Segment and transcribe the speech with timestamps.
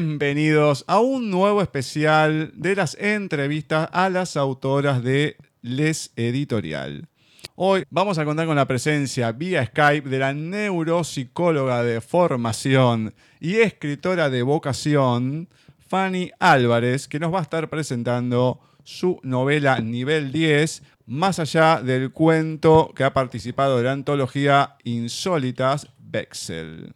[0.00, 7.08] Bienvenidos a un nuevo especial de las entrevistas a las autoras de Les Editorial.
[7.56, 13.56] Hoy vamos a contar con la presencia vía Skype de la neuropsicóloga de formación y
[13.56, 15.48] escritora de vocación,
[15.88, 22.12] Fanny Álvarez, que nos va a estar presentando su novela Nivel 10, más allá del
[22.12, 26.94] cuento que ha participado de la antología Insólitas Bexel.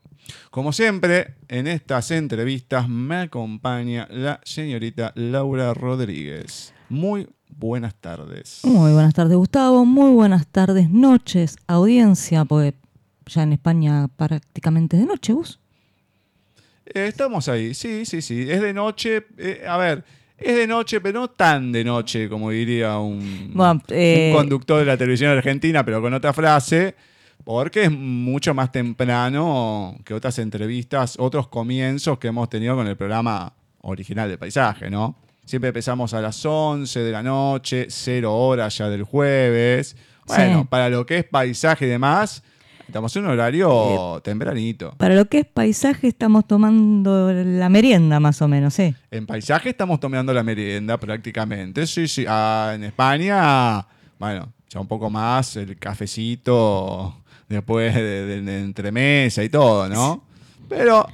[0.51, 6.75] Como siempre, en estas entrevistas me acompaña la señorita Laura Rodríguez.
[6.89, 8.61] Muy buenas tardes.
[8.65, 9.85] Muy buenas tardes, Gustavo.
[9.85, 12.75] Muy buenas tardes, noches, audiencia, porque
[13.27, 15.61] ya en España prácticamente es de noche, ¿vos?
[16.87, 18.47] Eh, estamos ahí, sí, sí, sí.
[18.51, 19.27] Es de noche.
[19.39, 20.05] Eh, a ver,
[20.37, 23.55] es de noche, pero no tan de noche como diría un,
[23.89, 26.95] eh, un conductor de la televisión argentina, pero con otra frase
[27.45, 32.97] porque es mucho más temprano que otras entrevistas, otros comienzos que hemos tenido con el
[32.97, 35.17] programa original de Paisaje, ¿no?
[35.45, 39.97] Siempre empezamos a las 11 de la noche, cero horas ya del jueves.
[40.27, 42.45] Bueno, para lo que es paisaje y demás,
[42.87, 44.95] estamos en un horario tempranito.
[44.99, 48.95] Para lo que es paisaje, estamos tomando la merienda más o menos, ¿sí?
[49.11, 52.25] En paisaje estamos tomando la merienda prácticamente, sí, sí.
[52.29, 53.85] Ah, en España,
[54.21, 57.22] bueno, ya un poco más el cafecito
[57.53, 60.25] después de, entremesa y todo, ¿no?
[60.69, 61.07] Pero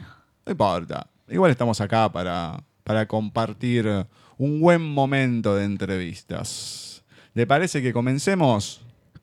[0.47, 1.07] no importa.
[1.29, 4.07] Igual estamos acá para, para compartir
[4.39, 7.03] un buen momento de entrevistas.
[7.35, 8.81] ¿Le parece que comencemos?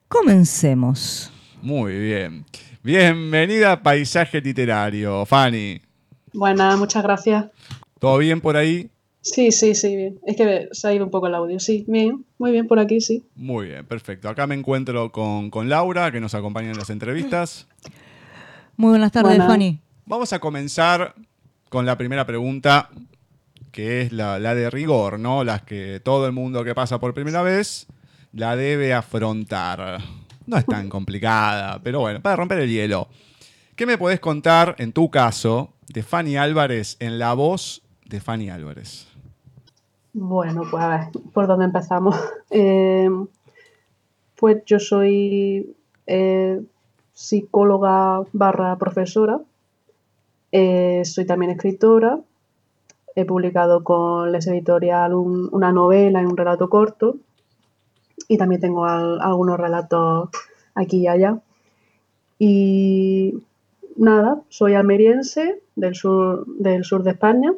[0.08, 1.32] Comencemos.
[1.62, 2.46] Muy bien.
[2.84, 5.82] Bienvenida a Paisaje Literario, Fanny.
[6.34, 7.46] Buenas, muchas gracias.
[7.98, 8.92] ¿Todo bien por ahí?
[9.26, 10.20] Sí, sí, sí, bien.
[10.24, 11.60] Es que se ha ido un poco el audio.
[11.60, 13.24] Sí, bien, muy bien por aquí, sí.
[13.36, 14.30] Muy bien, perfecto.
[14.30, 17.68] Acá me encuentro con, Laura, que nos acompaña en las entrevistas.
[18.78, 19.80] Muy buenas tardes, Fanny.
[20.06, 21.16] Vamos a comenzar
[21.70, 22.92] con la primera pregunta,
[23.72, 25.44] que es la, la de rigor, ¿no?
[25.44, 27.88] Las que todo el mundo que pasa por primera vez
[28.32, 30.02] la debe afrontar.
[30.46, 33.08] No es tan complicada, pero bueno, para romper el hielo.
[33.76, 38.52] ¿Qué me podés contar, en tu caso, de Fanny Álvarez en la voz de Fanny
[38.52, 39.08] Álvarez?
[40.18, 41.02] Bueno, pues a ver,
[41.34, 42.16] ¿por dónde empezamos?
[42.50, 43.10] Eh,
[44.36, 45.76] pues yo soy
[46.08, 46.62] eh,
[47.14, 49.40] psicóloga barra profesora,
[50.52, 52.20] eh, soy también escritora,
[53.16, 57.18] he publicado con Les Editorial un- una novela y un relato corto
[58.28, 60.30] y también tengo al- algunos relatos
[60.74, 61.40] aquí y allá.
[62.40, 63.34] Y
[63.96, 67.54] nada, soy almeriense del sur, del sur de España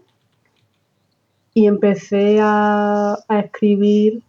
[1.58, 4.22] y empecé a, a escribir,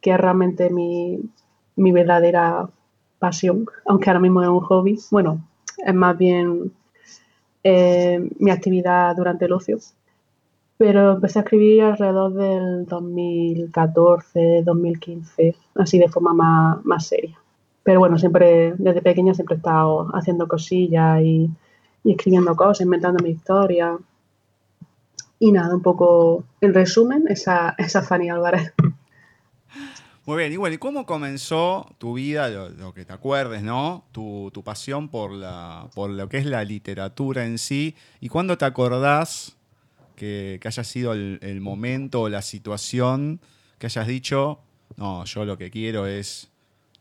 [0.00, 1.20] que es realmente mi,
[1.76, 2.70] mi verdadera
[3.18, 4.98] pasión, aunque ahora mismo es un hobby.
[5.10, 5.46] Bueno,
[5.84, 6.72] es más bien
[7.64, 9.76] eh, mi actividad durante el ocio.
[10.78, 17.38] Pero empecé a escribir alrededor del 2014, 2015, así de forma más, más seria.
[17.82, 21.50] Pero bueno, siempre, desde pequeña siempre he estado haciendo cosillas y,
[22.04, 23.98] y escribiendo cosas, inventando mi historia.
[25.44, 28.72] Y nada, un poco, en resumen, esa, esa Fanny Álvarez.
[30.24, 34.04] Muy bien, y bueno, ¿y cómo comenzó tu vida, lo, lo que te acuerdes, ¿no?
[34.10, 37.94] Tu, tu pasión por, la, por lo que es la literatura en sí.
[38.22, 39.58] ¿Y cuándo te acordás
[40.16, 43.38] que, que haya sido el, el momento o la situación
[43.78, 44.60] que hayas dicho,
[44.96, 46.50] no, yo lo que quiero es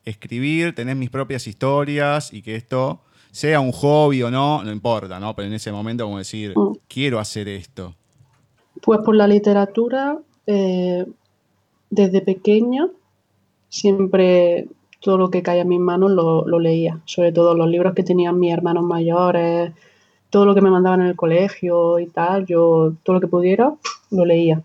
[0.04, 3.00] escribir, tener mis propias historias y que esto
[3.31, 5.34] sea un hobby o no, no importa, ¿no?
[5.34, 6.74] Pero en ese momento como decir, Mm.
[6.89, 7.96] quiero hacer esto.
[8.84, 11.06] Pues por la literatura, eh,
[11.90, 12.90] desde pequeña,
[13.70, 14.68] siempre
[15.00, 18.38] todo lo que caía en mis manos lo, leía, sobre todo los libros que tenían
[18.38, 19.72] mis hermanos mayores,
[20.30, 23.74] todo lo que me mandaban en el colegio y tal, yo todo lo que pudiera
[24.12, 24.62] lo leía.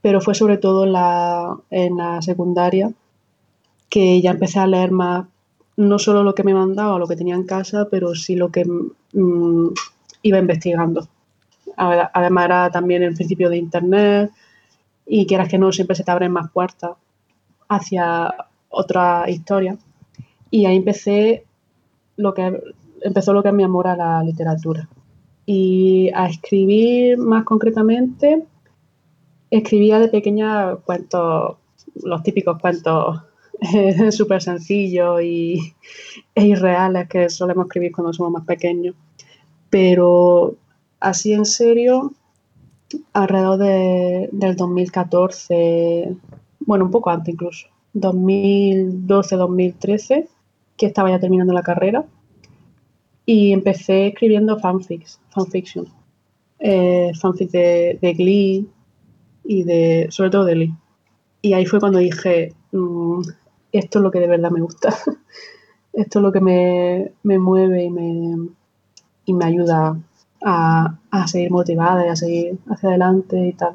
[0.00, 2.90] Pero fue sobre todo en la, en la secundaria
[3.90, 5.26] que ya empecé a leer más,
[5.76, 8.64] no solo lo que me mandaba, lo que tenía en casa, pero sí lo que
[8.64, 9.68] mm,
[10.22, 11.06] iba investigando.
[11.76, 14.30] Ade- Además era también el principio de Internet
[15.06, 16.92] y quieras que no, siempre se te abren más puertas
[17.68, 18.34] hacia
[18.70, 19.78] otra historia.
[20.50, 21.44] Y ahí empecé
[22.16, 22.62] lo que
[23.02, 24.88] empezó lo que es mi amor a la literatura.
[25.46, 28.44] Y a escribir más concretamente,
[29.50, 31.56] escribía de pequeña cuentos,
[32.02, 33.20] los típicos cuentos
[34.10, 35.74] súper sencillos y,
[36.34, 38.94] e irreales que solemos escribir cuando somos más pequeños.
[39.70, 40.56] Pero
[41.00, 42.12] así en serio,
[43.12, 46.14] alrededor de- del 2014,
[46.60, 50.28] bueno, un poco antes incluso, 2012-2013,
[50.76, 52.04] que estaba ya terminando la carrera,
[53.26, 55.86] y empecé escribiendo fanfics, fanfiction,
[56.60, 58.68] eh, fanfics de, de Glee
[59.44, 60.74] y de, sobre todo de Glee.
[61.42, 63.22] Y ahí fue cuando dije, "Mm,
[63.72, 64.90] esto es lo que de verdad me gusta,
[65.92, 68.48] esto es lo que me, me mueve y me,
[69.26, 69.98] y me ayuda
[70.42, 73.74] a, a seguir motivada y a seguir hacia adelante y tal.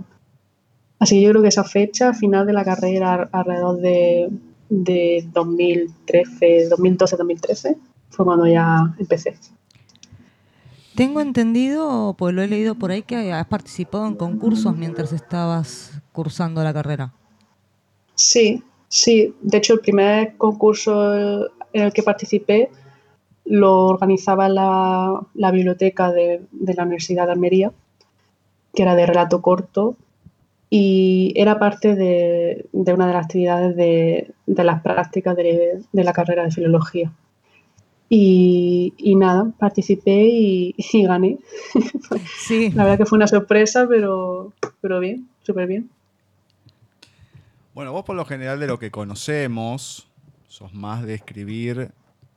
[1.00, 4.30] Así que yo creo que esa fecha, final de la carrera, alrededor de,
[4.70, 7.78] de 2013, 2012-2013,
[8.10, 9.38] fue cuando ya empecé.
[10.96, 15.92] Tengo entendido, pues lo he leído por ahí, que has participado en concursos mientras estabas
[16.13, 17.13] cursando la carrera.
[18.16, 19.36] Sí, sí.
[19.42, 22.70] De hecho, el primer concurso en el que participé
[23.46, 27.72] lo organizaba la, la biblioteca de, de la Universidad de Almería,
[28.74, 29.96] que era de relato corto,
[30.70, 36.04] y era parte de, de una de las actividades de, de las prácticas de, de
[36.04, 37.12] la carrera de filología.
[38.10, 41.38] Y, y nada, participé y, y gané.
[42.38, 45.90] Sí, La verdad que fue una sorpresa, pero, pero bien, súper bien.
[47.74, 50.08] Bueno, vos por lo general de lo que conocemos,
[50.48, 51.92] sos más de escribir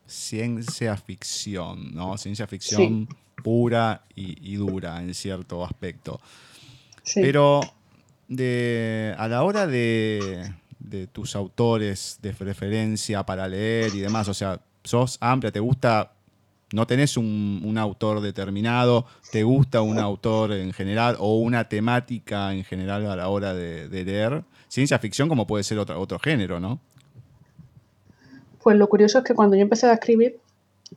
[0.08, 2.16] ciencia ficción, ¿no?
[2.18, 3.08] Ciencia ficción
[3.44, 6.20] pura y, y dura en cierto aspecto.
[7.04, 7.20] Sí.
[7.22, 7.60] Pero
[8.26, 14.34] de, a la hora de, de tus autores de preferencia para leer y demás, o
[14.34, 16.12] sea, sos amplia, te gusta,
[16.72, 22.52] no tenés un, un autor determinado, te gusta un autor en general o una temática
[22.52, 24.44] en general a la hora de, de leer.
[24.68, 26.80] Ciencia ficción como puede ser otro, otro género, ¿no?
[28.62, 30.38] Pues lo curioso es que cuando yo empecé a escribir,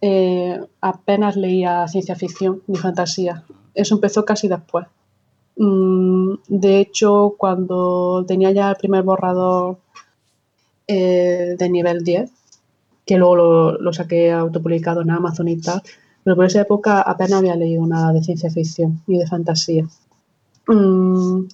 [0.01, 3.44] eh, apenas leía ciencia ficción ni fantasía.
[3.74, 4.88] Eso empezó casi después.
[5.58, 9.77] Mm, de hecho, cuando tenía ya el primer borrador
[10.88, 12.32] eh, de nivel 10,
[13.06, 15.82] que luego lo, lo saqué autopublicado en Amazon y tal,
[16.24, 19.88] pero por esa época apenas había leído nada de ciencia ficción y de fantasía.
[20.68, 21.46] Mm,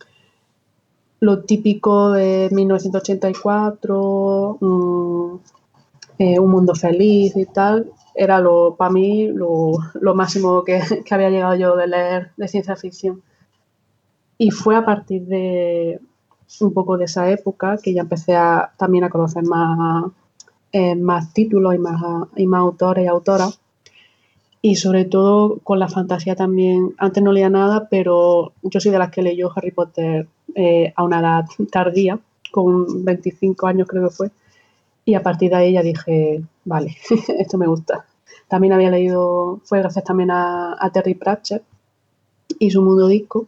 [1.19, 5.06] lo típico de 1984, mm,
[6.19, 9.77] eh, Un mundo feliz y tal, era lo para mí lo,
[10.15, 13.21] máximo que, que, había llegado yo de leer de ciencia ficción.
[14.37, 15.99] Y fue a partir de
[16.61, 20.11] un poco de esa época que ya empecé a, también a conocer más,
[20.71, 22.01] eh, más títulos y más,
[22.35, 23.59] y más autores y autoras.
[24.61, 26.95] Y sobre todo con la fantasía también.
[26.97, 31.03] Antes no leía nada, pero yo soy de las que leyó Harry Potter eh, a
[31.03, 32.19] una edad tardía,
[32.51, 34.31] con 25 años creo que fue.
[35.07, 36.97] Y a partir de ahí ya dije, vale,
[37.39, 38.05] esto me gusta.
[38.49, 41.63] También había leído, fue gracias también a, Terry Pratchett
[42.59, 43.47] y su mundo disco,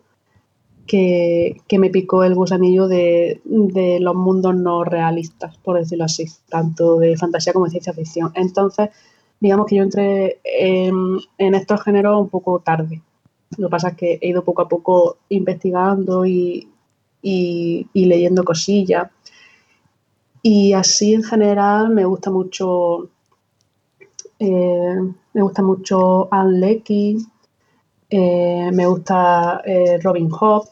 [0.87, 3.41] que, me picó el gusanillo de,
[3.99, 8.31] los mundos no realistas, por decirlo así, tanto de fantasía como de ciencia ficción.
[8.35, 8.91] Entonces,
[9.41, 13.01] digamos que yo entré en, estos géneros un poco tarde.
[13.57, 16.69] Lo que pasa es que he ido poco a poco investigando y,
[17.93, 19.11] leyendo cosillas.
[20.41, 23.09] Y así en general me gusta mucho.
[24.39, 24.95] Eh,
[25.33, 27.17] me gusta mucho Anne Leckie,
[28.09, 30.67] eh, me gusta eh, Robin Hobb,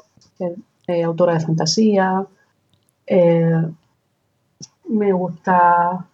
[0.87, 2.25] eh, autora de fantasía.
[3.05, 3.61] Eh,
[4.89, 6.07] me gusta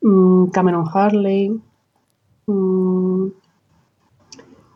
[0.00, 1.60] mm, Cameron Harley.
[2.46, 3.28] Mm,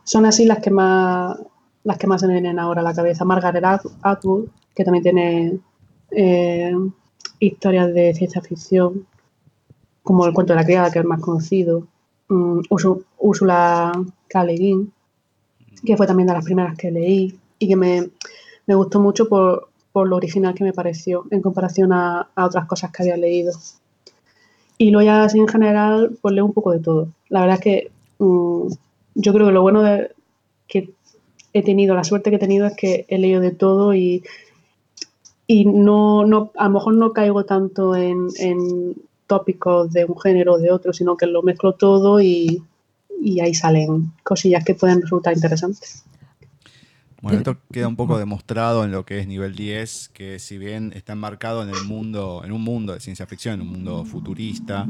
[0.03, 1.37] son así las que más
[1.83, 3.25] las que más se me vienen ahora a la cabeza.
[3.25, 3.63] Margaret
[4.01, 5.59] Atwood, que también tiene
[7.39, 9.05] historias de ciencia ficción,
[10.03, 11.87] como el cuento de la criada, que es el más conocido.
[12.29, 12.61] Mm,
[13.19, 13.91] Úrsula
[14.27, 14.45] K.
[15.85, 18.09] que fue también de las primeras que leí y que me,
[18.65, 23.01] me gustó mucho por, lo original que me pareció en comparación a, otras cosas que
[23.01, 23.51] había leído.
[24.77, 27.07] Y luego ya así en general, pues leo un poco de todo.
[27.29, 28.67] La verdad es que mm,
[29.15, 30.11] yo creo que lo bueno de
[30.67, 30.91] que
[31.53, 34.23] he tenido, la suerte que he tenido es que he leído de todo y,
[35.47, 40.57] y no, no, a lo mejor no caigo tanto en, tópicos de un género o
[40.57, 42.63] de otro, sino que lo mezclo todo y,
[43.21, 46.05] y ahí salen cosillas que pueden resultar interesantes.
[47.21, 50.93] Bueno, esto queda un poco demostrado en lo que es nivel 10, que si bien
[50.95, 54.87] está enmarcado en el mundo, en un mundo de ciencia ficción, en un mundo futurista,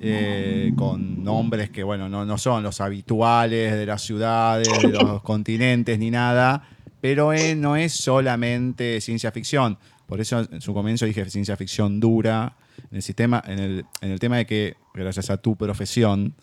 [0.00, 5.98] eh, con nombres que bueno, no, son los habituales de las ciudades, de los continentes
[5.98, 6.62] ni nada,
[7.00, 9.78] pero no es solamente ciencia ficción.
[10.06, 12.56] Por eso en su comienzo dije ciencia ficción dura.
[12.90, 16.34] En el, sistema, en el, en el tema de que, gracias a tu profesión,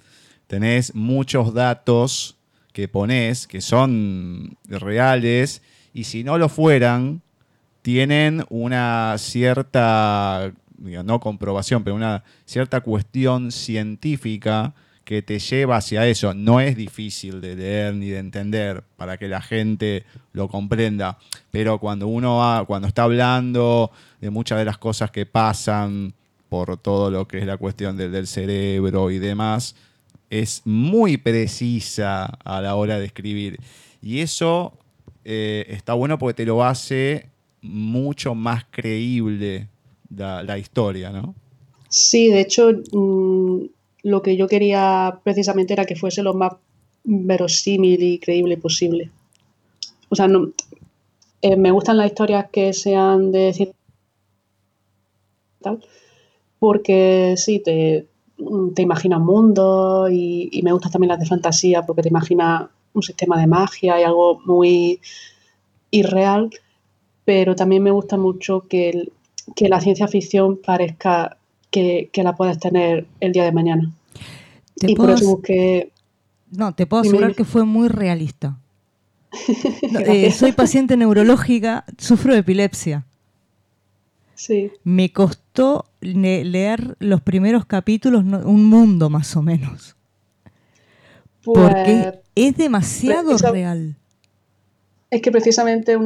[0.47, 2.37] tenés muchos datos
[2.73, 5.61] que pones, que son reales,
[5.93, 7.21] y si no lo fueran,
[7.81, 14.75] tienen una cierta, no comprobación, pero una cierta cuestión científica
[15.07, 16.33] que te lleva hacia eso.
[16.33, 21.17] No es difícil de leer ni de entender para que la gente lo comprenda,
[21.49, 26.13] pero cuando uno va, cuando está hablando de muchas de las cosas que pasan
[26.49, 29.77] por todo lo que es la cuestión del cerebro y demás,
[30.29, 33.61] es muy precisa a la hora de escribir.
[34.01, 34.73] Y eso
[35.23, 37.29] eh, está bueno porque te lo hace
[37.61, 39.69] mucho más creíble
[40.13, 41.33] la, historia, ¿no?
[41.87, 43.76] Sí, de hecho, mm,
[44.07, 46.53] lo que yo quería precisamente era que fuese lo más
[47.03, 49.11] verosímil y creíble posible.
[50.09, 50.51] O sea, no,
[51.41, 53.73] eh, me gustan las historias que sean de
[55.61, 55.83] tal,
[56.59, 58.07] porque sí, te,
[58.75, 63.03] te imaginas mundo y, y, me gustan también las de fantasía porque te imaginas un
[63.03, 64.99] sistema de magia y algo muy
[65.91, 66.49] irreal,
[67.25, 69.11] pero también me gusta mucho que,
[69.59, 71.37] la ciencia ficción parezca
[71.71, 73.91] que, la puedes tener el día de mañana.
[74.81, 75.91] Y por eso busqué...
[76.51, 78.57] No, te puedo asegurar que fue muy realista.
[80.05, 83.05] Eh, soy paciente neurológica, sufro de epilepsia.
[84.83, 89.95] Me costó leer los primeros capítulos, un mundo más o menos.
[91.43, 93.95] porque pues, es demasiado real.
[95.09, 95.97] Es que precisamente,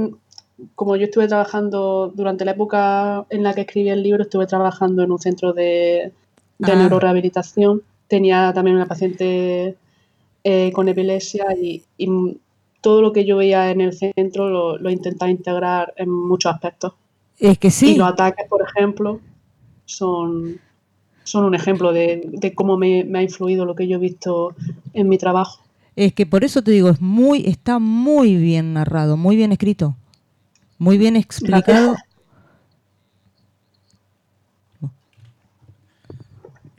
[0.76, 5.04] como yo estuve trabajando durante la época en la que escribí el libro, estuve trabajando
[5.04, 6.14] en un centro de,
[6.60, 6.76] de ah.
[6.76, 7.82] neurorehabilitación.
[8.12, 9.78] Tenía también una paciente
[10.44, 11.82] eh, con epilepsia y,
[12.82, 16.94] todo lo que yo veía en el centro lo, lo intentaba integrar en muchos aspectos.
[17.40, 17.94] Es que sí.
[17.94, 19.22] Y los ataques, por ejemplo,
[19.86, 20.60] son,
[21.24, 24.56] son un ejemplo de, cómo me, ha influido lo que yo he visto
[24.94, 25.62] en mi trabajo.
[25.96, 29.96] Es que por eso te digo, es muy, está muy bien narrado, muy bien escrito,
[30.78, 31.96] muy bien explicado.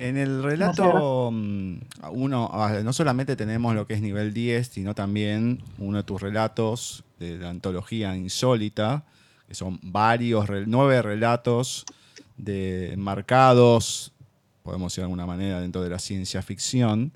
[0.02, 1.76] En el relato, mm,
[2.10, 6.20] uno, ah, no solamente tenemos lo que es nivel 10, sino también uno de tus
[6.20, 9.04] relatos de la antología insólita,
[9.46, 11.84] que son varios, nueve relatos
[12.36, 14.12] de marcados,
[14.64, 17.12] podemos decir de alguna manera, dentro de la ciencia ficción.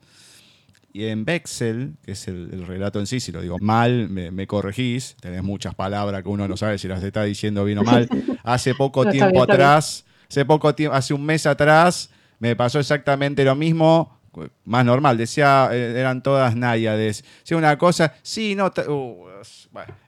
[0.93, 5.16] Y en Bexel, que es el, relato en sí, si lo digo mal, me, corregís,
[5.19, 8.09] tenés muchas palabras que uno no sabe si las está diciendo bien o mal.
[8.45, 13.55] Hace poco tiempo atrás, hace poco tiempo, hace un mes atrás, me pasó exactamente lo
[13.55, 14.16] mismo,
[14.64, 17.25] más normal, decía, eh, eran todas náyades.
[17.43, 19.26] Si una cosa, sí, no, uh,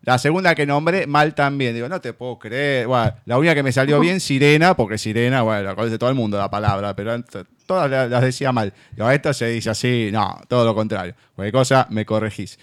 [0.02, 1.74] la segunda que nombré, mal también.
[1.74, 2.88] Digo, no te puedo creer.
[2.88, 6.38] la única que me salió bien, Sirena, porque Sirena, bueno, la conoce todo el mundo
[6.38, 7.22] la palabra, pero
[7.66, 8.72] todas las decía mal.
[8.92, 11.14] Digo, esto se dice así, no, todo lo contrario.
[11.34, 12.58] Cualquier cosa, me corregís.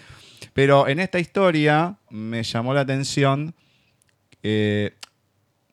[0.52, 3.54] Pero en esta historia me llamó la atención,
[4.42, 4.94] eh,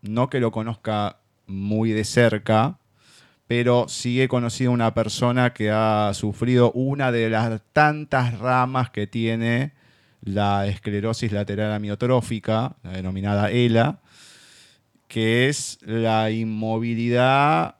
[0.01, 2.77] no que lo conozca muy de cerca,
[3.47, 9.07] pero sí he conocido una persona que ha sufrido una de las tantas ramas que
[9.07, 9.73] tiene
[10.21, 13.99] la esclerosis lateral amiotrófica, la denominada ELA,
[15.07, 17.75] que es la inmovilidad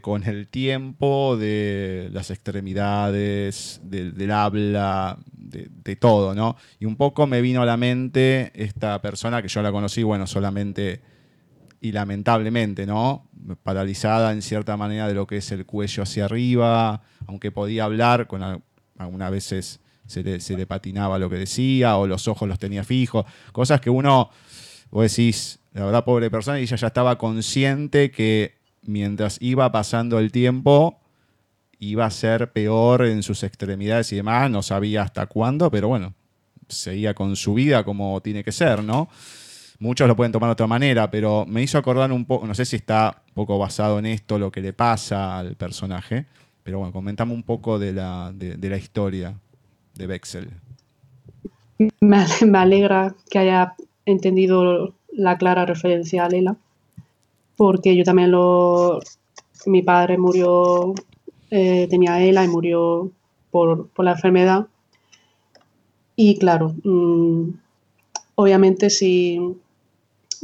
[0.00, 6.56] con el tiempo de las extremidades, del habla, de, de, todo, ¿no?
[6.80, 10.26] Y un poco me vino a la mente esta persona que yo la conocí, bueno,
[10.26, 11.02] solamente
[11.84, 13.28] y lamentablemente, ¿no?
[13.62, 18.26] Paralizada en cierta manera de lo que es el cuello hacia arriba, aunque podía hablar,
[18.26, 18.62] con
[18.96, 23.82] algunas veces se le, patinaba lo que decía, o los ojos los tenía fijos, cosas
[23.82, 24.30] que uno,
[24.90, 30.18] vos decís, la verdad, pobre persona, y ella ya estaba consciente que mientras iba pasando
[30.18, 31.02] el tiempo,
[31.78, 36.14] iba a ser peor en sus extremidades y demás, no sabía hasta cuándo, pero bueno,
[36.66, 39.10] seguía con su vida como tiene que ser, ¿no?
[39.80, 42.64] Muchos lo pueden tomar de otra manera, pero me hizo acordar un poco, no sé
[42.64, 46.26] si está un poco basado en esto lo que le pasa al personaje,
[46.62, 49.34] pero bueno, comentame un poco de la, de, la historia
[49.94, 50.50] de Bexel.
[52.00, 53.74] Me, alegra que haya
[54.06, 56.56] entendido la clara referencia a Lela,
[57.56, 59.00] porque yo también lo...
[59.66, 60.94] Mi padre murió,
[61.50, 63.10] eh, tenía ELA y murió
[63.50, 64.66] por, la enfermedad.
[66.16, 67.50] Y claro, mm,
[68.34, 69.40] obviamente si,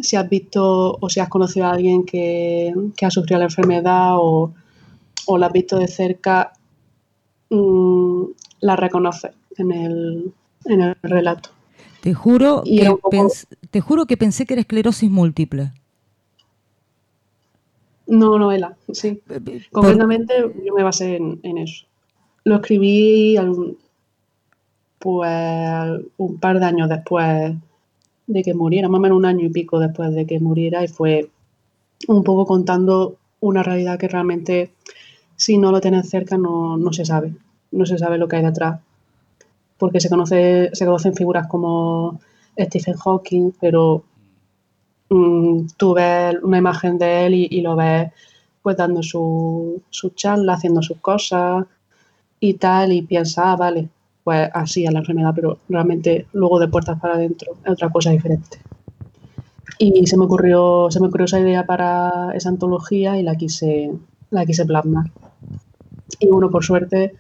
[0.03, 4.53] si has visto o si has conocido a alguien que, ha sufrido la enfermedad o,
[5.27, 6.53] o la has visto de cerca,
[7.51, 8.23] mm,
[8.61, 10.33] la reconoces en el,
[11.03, 11.51] relato.
[12.01, 12.97] Te juro, que
[13.71, 15.73] te juro que pensé que era esclerosis múltiple.
[18.07, 19.21] No, novela, sí.
[19.29, 20.35] Eh, eh, Concretamente
[20.65, 21.87] yo me basé en, eso.
[22.45, 23.37] Lo escribí
[24.99, 27.55] pues un par de años después
[28.33, 30.89] de que muriera, más o menos un año y pico después de que muriera, y
[30.89, 31.31] fue
[32.09, 34.73] un poco contando una realidad que realmente
[35.37, 37.35] si no lo tienes cerca no, se sabe,
[37.73, 38.81] no se sabe lo que hay detrás.
[39.79, 42.21] Porque se, conoce, se conocen figuras como
[42.59, 44.05] Stephen Hawking, pero
[45.09, 48.11] mm, tú ves una imagen de él y, lo ves
[48.63, 51.65] pues dando su, su, charla, haciendo sus cosas
[52.39, 53.89] y tal, y piensas, ah, vale,
[54.25, 58.11] pues así a la enfermedad, pero realmente luego de puertas para adentro es otra cosa
[58.11, 58.59] diferente.
[59.79, 63.91] Y se me ocurrió, se me ocurrió esa idea para esa antología y la quise,
[64.31, 65.11] la quise plasmar.
[66.19, 67.15] Y bueno, por suerte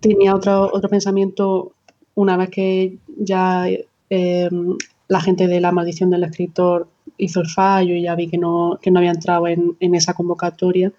[0.00, 1.72] tenía otro, otro pensamiento
[2.14, 3.66] una vez que ya
[4.10, 4.76] em,
[5.08, 8.78] la gente de la maldición del escritor hizo el fallo y ya vi que no,
[8.82, 10.92] que no había entrado en, en esa convocatoria,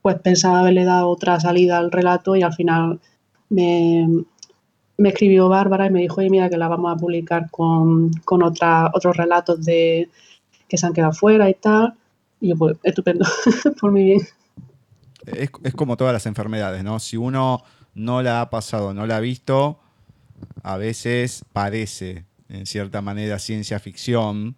[0.00, 3.00] pues pensaba haberle dado otra salida al relato y al final
[3.50, 4.24] me,
[4.98, 9.16] me escribió Bárbara y me dijo, oye, mira, que la vamos a publicar con, otros
[9.16, 10.08] relatos de
[10.68, 11.94] que se han quedado fuera y tal.
[12.40, 13.26] Y yo, pues, estupendo,
[13.80, 14.20] por mi bien.
[15.26, 16.98] Es, como todas las enfermedades, ¿no?
[16.98, 17.62] Si uno
[17.94, 19.78] no la ha pasado, no la ha visto,
[20.62, 24.56] a veces parece, en cierta manera, ciencia ficción,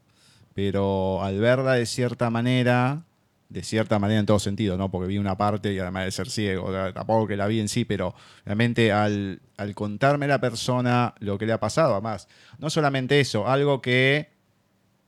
[0.55, 3.05] pero al verla de cierta manera,
[3.49, 4.91] de cierta manera en todo sentido, ¿no?
[4.91, 7.85] Porque vi una parte y además de ser ciego, tampoco que la vi en sí,
[7.85, 9.41] pero realmente al,
[9.75, 14.31] contarme la persona lo que le ha pasado, además, no solamente eso, algo que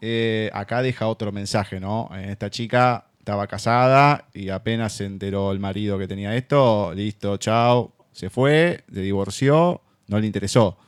[0.00, 2.10] eh, acá deja otro mensaje, ¿no?
[2.16, 7.92] Esta chica estaba casada y apenas se enteró el marido que tenía esto, listo, chao,
[8.12, 10.78] se fue, se divorció, no le interesó.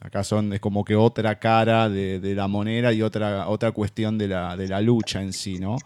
[0.00, 4.28] Acá son, es como que otra cara de, la moneda y otra, otra cuestión de
[4.28, 5.78] la, de la lucha en sí, ¿no?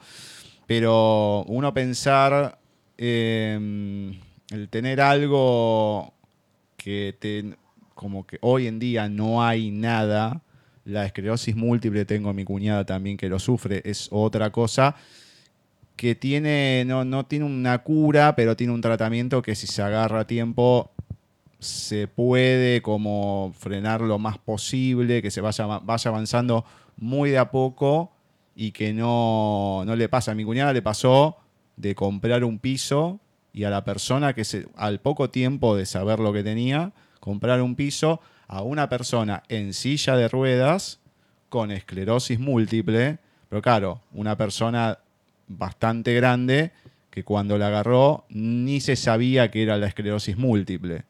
[0.71, 2.57] Pero uno pensar
[2.97, 4.21] em,
[4.53, 6.15] el tener algo
[6.77, 7.57] que te,
[7.97, 10.43] como que hoy en día no hay nada,
[10.85, 14.95] la esclerosis múltiple, tengo a mi cuñada también que lo sufre, es otra cosa
[15.97, 20.21] que tiene, no, no tiene una cura, pero tiene un tratamiento que si se agarra
[20.21, 20.93] a tiempo
[21.59, 26.65] se puede como frenar lo más posible, que se vaya, vaya avanzando
[26.97, 28.13] muy de a poco
[28.55, 30.33] y que no, no le pasa.
[30.33, 31.37] A mi cuñada le pasó
[31.77, 33.21] de comprar un piso
[33.53, 37.63] y a la persona que se, al poco tiempo de saber lo que tenía, comprar
[37.63, 41.01] un piso a una persona en silla de ruedas
[41.49, 44.99] con esclerosis múltiple, pero claro, una persona
[45.49, 46.73] bastante grande
[47.11, 51.05] que cuando la agarró ni se sabía que era la esclerosis múltiple.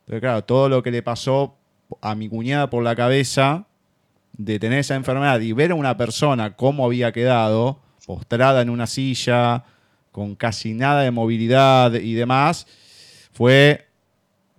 [0.00, 1.56] Entonces, claro, todo lo que le pasó
[2.00, 3.66] a mi cuñada por la cabeza
[4.38, 8.86] de tener esa enfermedad y ver a una persona cómo había quedado, postrada en una
[8.86, 9.64] silla,
[10.12, 12.66] con casi nada de movilidad y demás,
[13.32, 13.86] fue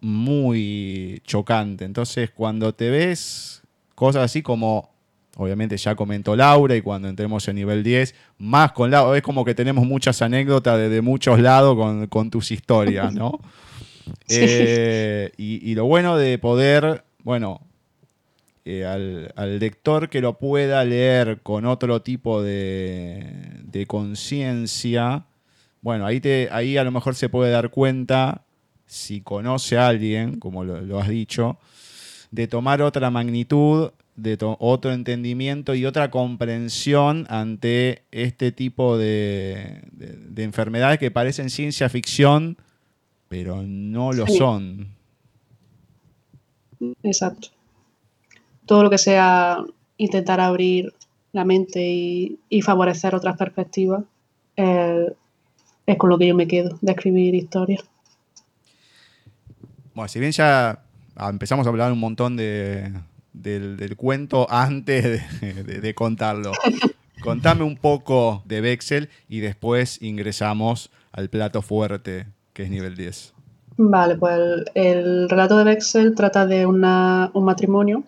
[0.01, 1.85] muy chocante.
[1.85, 3.63] Entonces, cuando te ves
[3.95, 4.91] cosas así como,
[5.35, 9.43] obviamente ya comentó Laura, y cuando entremos en nivel 10, más con Laura, es como
[9.43, 11.75] que tenemos muchas anécdotas de, muchos lados
[12.09, 13.39] con, tus historias, ¿no?
[14.29, 17.66] Eh, y, lo bueno de poder, bueno,
[18.69, 23.25] eh, al, lector que lo pueda leer con otro tipo de,
[23.63, 25.25] de conciencia,
[25.81, 28.43] bueno, ahí, te, ahí a lo mejor se puede dar cuenta
[28.85, 31.57] si conoce a alguien, como lo, has dicho,
[32.29, 39.81] de tomar otra magnitud, de otro entendimiento y otra comprensión ante este tipo de,
[40.35, 42.57] enfermedades que parecen ciencia ficción,
[43.29, 44.89] pero no lo son.
[47.03, 47.49] Exacto.
[48.67, 49.63] Todo lo que sea
[49.97, 50.93] intentar abrir
[51.31, 54.03] la mente y, favorecer otras perspectivas
[54.55, 55.13] eh,
[55.85, 57.83] es con lo que yo me quedo, de escribir historias.
[59.93, 60.83] Bueno, si bien ya
[61.17, 62.91] empezamos a hablar un montón de,
[63.33, 66.51] del, cuento antes de, contarlo,
[67.23, 73.33] contame un poco de Bexel y después ingresamos al plato fuerte, que es nivel 10.
[73.77, 74.39] Vale, pues
[74.73, 78.03] el, relato de Bexel trata de un matrimonio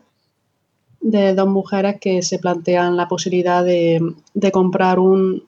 [1.01, 4.13] de dos mujeres que se plantean la posibilidad de,
[4.51, 5.43] comprar un,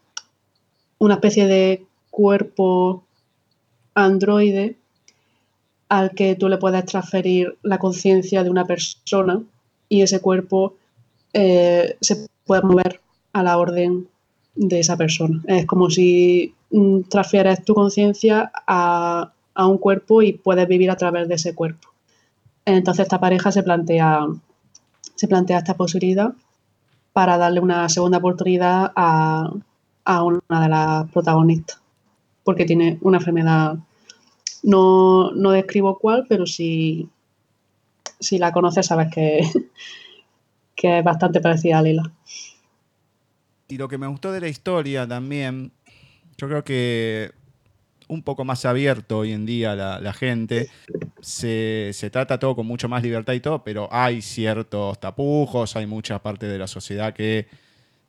[1.00, 3.04] una especie de cuerpo
[3.94, 4.76] androide
[5.90, 9.42] al que tú le puedes transferir la conciencia de una persona
[9.90, 10.76] y ese cuerpo
[11.34, 13.02] eh, se puede mover
[13.34, 14.08] a la orden
[14.56, 15.42] de esa persona.
[15.48, 21.28] Es como si mm, transfieres tu conciencia a, un cuerpo y puedes vivir a través
[21.28, 21.90] de ese cuerpo.
[22.66, 24.26] Entonces esta pareja se plantea,
[25.16, 26.34] se plantea esta posibilidad
[27.14, 29.52] para darle una segunda oportunidad a,
[30.06, 31.82] a una de las protagonistas,
[32.44, 33.78] porque tiene una enfermedad
[34.64, 37.10] no, no describo cuál, pero si,
[38.20, 39.42] si la conoces sabes que,
[40.76, 42.12] que es bastante parecida a Lila.
[43.68, 45.72] Y lo que me gustó de la historia también,
[46.38, 47.32] yo creo que
[48.12, 50.70] un poco más abierto hoy en día la, gente,
[51.22, 55.88] se, se, trata todo con mucho más libertad y todo, pero hay ciertos tapujos, hay
[55.88, 57.48] mucha parte de la sociedad que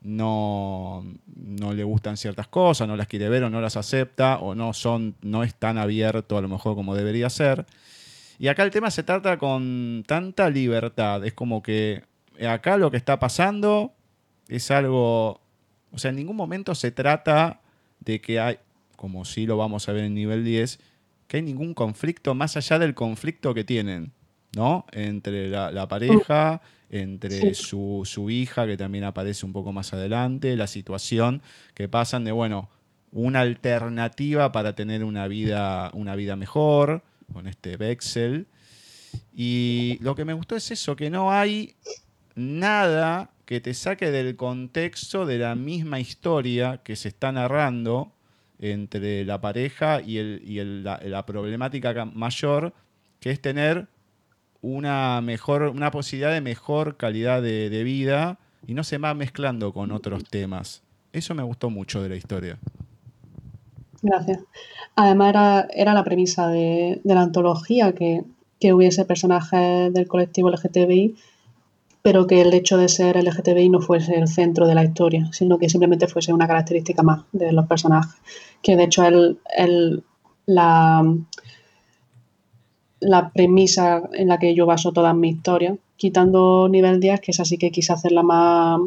[0.01, 1.05] no,
[1.37, 4.73] no le gustan ciertas cosas, no las quiere ver o no las acepta o no,
[4.73, 7.65] son, no es tan abierto a lo mejor como debería ser.
[8.41, 12.03] Y acá el tema se trata con tanta libertad, es como que
[12.45, 13.93] acá lo que está pasando
[14.49, 15.41] es algo,
[15.93, 17.61] o sea, en ningún momento se trata
[18.01, 18.59] de que hay,
[19.03, 20.79] como sí lo vamos a ver en nivel 10,
[21.27, 24.13] que hay ningún conflicto más allá del conflicto que tienen,
[24.55, 24.87] ¿no?
[24.93, 30.69] Entre la, la pareja, entre su, hija, que también aparece un poco más adelante, la
[30.69, 31.43] situación
[31.75, 32.71] que pasan de, bueno,
[33.11, 38.47] una alternativa para tener una vida, una vida mejor con este Bexel.
[39.35, 41.75] Y lo que me gustó es eso, que no hay
[42.37, 48.13] nada que te saque del contexto de la misma historia que se está narrando
[48.63, 52.73] entre la pareja y, el, la, problemática mayor,
[53.19, 53.89] que es tener
[54.61, 59.91] una mejor, una posibilidad de mejor calidad de, vida y no se va mezclando con
[59.91, 60.85] otros temas.
[61.13, 62.57] Eso me gustó mucho de la historia.
[64.01, 64.39] Gracias.
[64.95, 68.23] Además era, la premisa de, la antología que,
[68.73, 71.17] hubiese personajes del colectivo LGTBI,
[72.03, 75.59] pero que el hecho de ser LGTBI no fuese el centro de la historia, sino
[75.59, 78.21] que simplemente fuese una característica más de los personajes.
[78.61, 80.03] Que de hecho el, el,
[80.47, 81.05] la,
[82.99, 87.39] la premisa en la que yo baso todas mis historias, quitando nivel 10, que es
[87.39, 88.81] así que quise hacer la más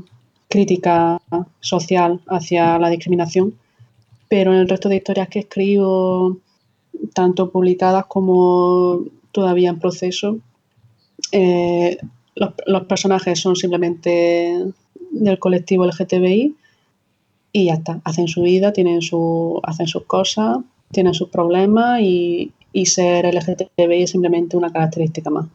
[0.50, 1.22] crítica
[1.62, 3.56] social hacia la discriminación,
[4.28, 6.38] pero en el resto de historias que escribo,
[7.14, 9.02] tanto publicadas como
[9.32, 10.38] todavía en proceso,
[11.32, 11.98] eh,
[12.36, 14.64] los, personajes son simplemente
[15.12, 16.56] del colectivo LGTBI
[17.52, 18.02] y ya está.
[18.04, 20.58] Hacen su vida, tienen su, hacen sus cosas,
[20.92, 25.48] tienen sus problemas y, y ser LGTBI es simplemente una característica más.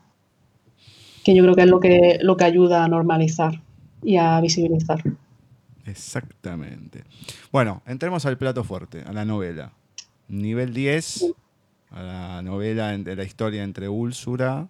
[1.23, 3.61] Que yo creo que es lo que, lo que ayuda a normalizar
[4.03, 5.03] y a visibilizar.
[5.85, 7.05] Exactamente.
[7.53, 9.73] Bueno, entremos al plato fuerte, a la novela.
[10.29, 11.27] Nivel 10,
[11.91, 14.69] a la novela de la historia entre Úrsula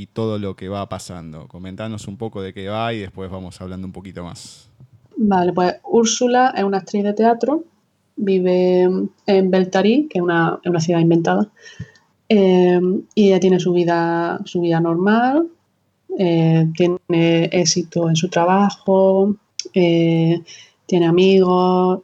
[0.00, 1.48] y todo lo que va pasando.
[1.48, 4.70] Comentanos un poco de qué va y después vamos hablando un poquito más.
[5.16, 7.64] Vale, pues Úrsula es una actriz de teatro,
[8.14, 8.88] vive
[9.26, 11.48] en Beltarí, que es una, ciudad inventada,
[12.28, 12.80] eh,
[13.16, 15.48] y ella tiene su vida, su vida normal,
[16.16, 19.34] eh, tiene éxito en su trabajo,
[19.74, 20.40] eh,
[20.86, 22.02] tiene amigos,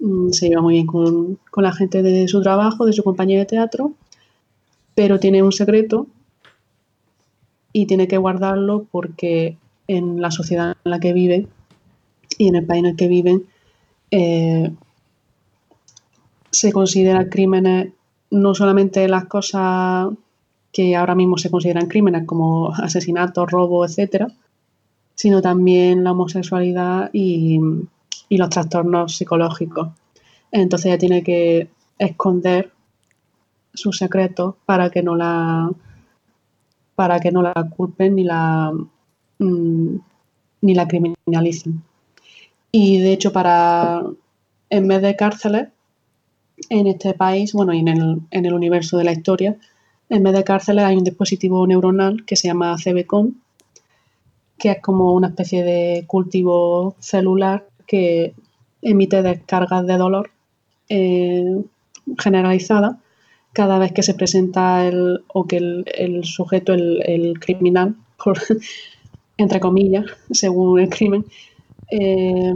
[0.00, 3.38] mm, se lleva muy bien con, con, la gente de su trabajo, de su compañía
[3.38, 3.92] de teatro,
[4.94, 6.06] pero tiene un secreto
[7.72, 9.56] y tiene que guardarlo porque
[9.88, 11.48] en la sociedad en la que vive
[12.38, 13.44] y en el país en el que viven
[14.10, 14.70] eh,
[16.50, 17.92] se consideran crímenes
[18.30, 20.08] no solamente las cosas
[20.72, 24.28] que ahora mismo se consideran crímenes como asesinatos, robo, etcétera,
[25.14, 27.60] sino también la homosexualidad y,
[28.28, 29.88] y, los trastornos psicológicos.
[30.50, 32.72] Entonces ella tiene que esconder
[33.74, 35.70] sus secretos para que no la
[36.94, 38.72] para que no la culpen ni la
[39.38, 39.96] mm,
[40.62, 41.82] ni la criminalicen.
[42.70, 44.02] Y de hecho para
[44.70, 45.68] en vez de cárceles
[46.70, 49.56] en este país, bueno, y en el, en el universo de la historia,
[50.08, 53.40] en vez de cárceles hay un dispositivo neuronal que se llama CBCON,
[54.58, 58.34] que es como una especie de cultivo celular que
[58.80, 60.30] emite descargas de dolor
[60.88, 61.62] eh,
[62.18, 62.98] generalizada
[63.52, 67.96] cada vez que se presenta el, o que el, sujeto, el, criminal,
[69.36, 71.24] entre comillas, según el crimen,
[71.90, 72.54] eh,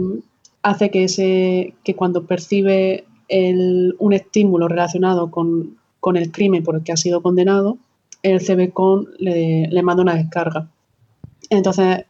[0.63, 5.77] hace que, ese, que cuando percibe un estímulo relacionado con,
[6.15, 7.77] el crimen por el que ha sido condenado,
[8.23, 10.69] el CBCON le, le manda una descarga.
[11.49, 12.05] Entonces,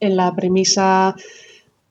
[0.00, 1.16] en la premisa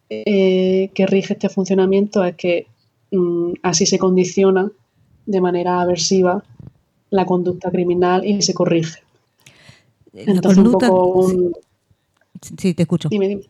[0.09, 2.67] eh, que rige este funcionamiento es que
[3.11, 4.69] mm, así se condiciona
[5.25, 6.43] de manera aversiva
[7.09, 8.99] la conducta criminal y se corrige.
[10.13, 11.53] Entonces, un poco un...
[12.57, 13.09] Sí, te escucho.
[13.09, 13.43] Dime, dime.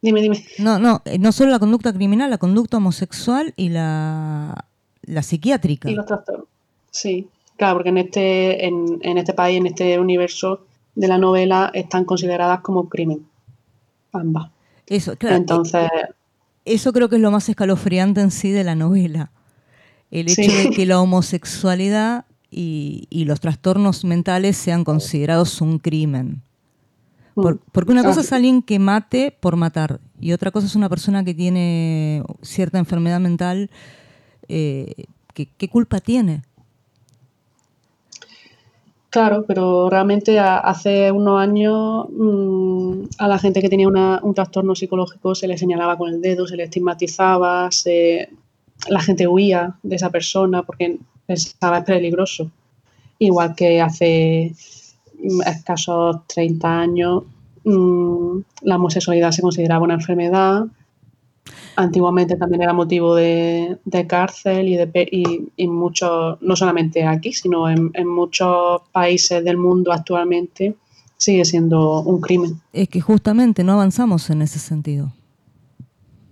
[0.00, 0.44] Dime, dime.
[0.58, 4.66] No, no, eh, no solo la conducta criminal, la conducta homosexual y la,
[5.02, 5.90] la psiquiátrica.
[5.90, 6.46] Y los trastornos.
[6.90, 11.70] Sí, claro, porque en este, en, en este país, en este universo de la novela,
[11.74, 13.26] están consideradas como crimen.
[14.12, 14.50] Ambas.
[14.86, 15.36] Eso, claro.
[15.36, 15.90] Entonces.
[16.64, 19.32] Eso creo que es lo más escalofriante en sí de la novela.
[20.10, 26.42] El hecho de que la homosexualidad y, y, los trastornos mentales sean considerados un crimen.
[27.34, 27.58] Mm.
[27.70, 31.24] porque una cosa es alguien que mate por matar y otra cosa es una persona
[31.24, 33.70] que tiene cierta enfermedad mental.
[34.48, 36.42] Eh, ¿qué, culpa tiene?
[39.10, 45.34] Claro, pero realmente hace unos años mm, a la gente que tenía un trastorno psicológico
[45.34, 47.70] se le señalaba con el dedo, se le estigmatizaba,
[48.86, 52.50] la gente huía de esa persona porque pensaba es peligroso.
[53.18, 54.54] Igual que hace
[55.46, 57.24] escasos 30 años
[57.64, 60.66] mm, la homosexualidad se consideraba una enfermedad.
[61.76, 67.90] Antiguamente también era motivo de, cárcel y, de, y, muchos, no solamente aquí, sino en,
[67.94, 70.74] en muchos países del mundo actualmente
[71.16, 72.60] sigue siendo un crimen.
[72.72, 75.12] Es que justamente no avanzamos en ese sentido.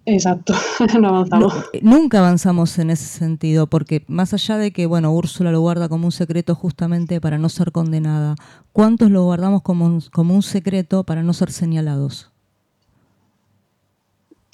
[0.09, 0.55] Exacto,
[1.01, 1.55] no avanzamos.
[1.73, 5.89] Eh, nunca avanzamos en ese sentido, porque más allá de que, bueno, Úrsula lo guarda
[5.89, 8.37] como un secreto justamente para no ser condenada,
[8.73, 12.31] ¿cuántos lo guardamos como un, como un secreto para no ser señalados?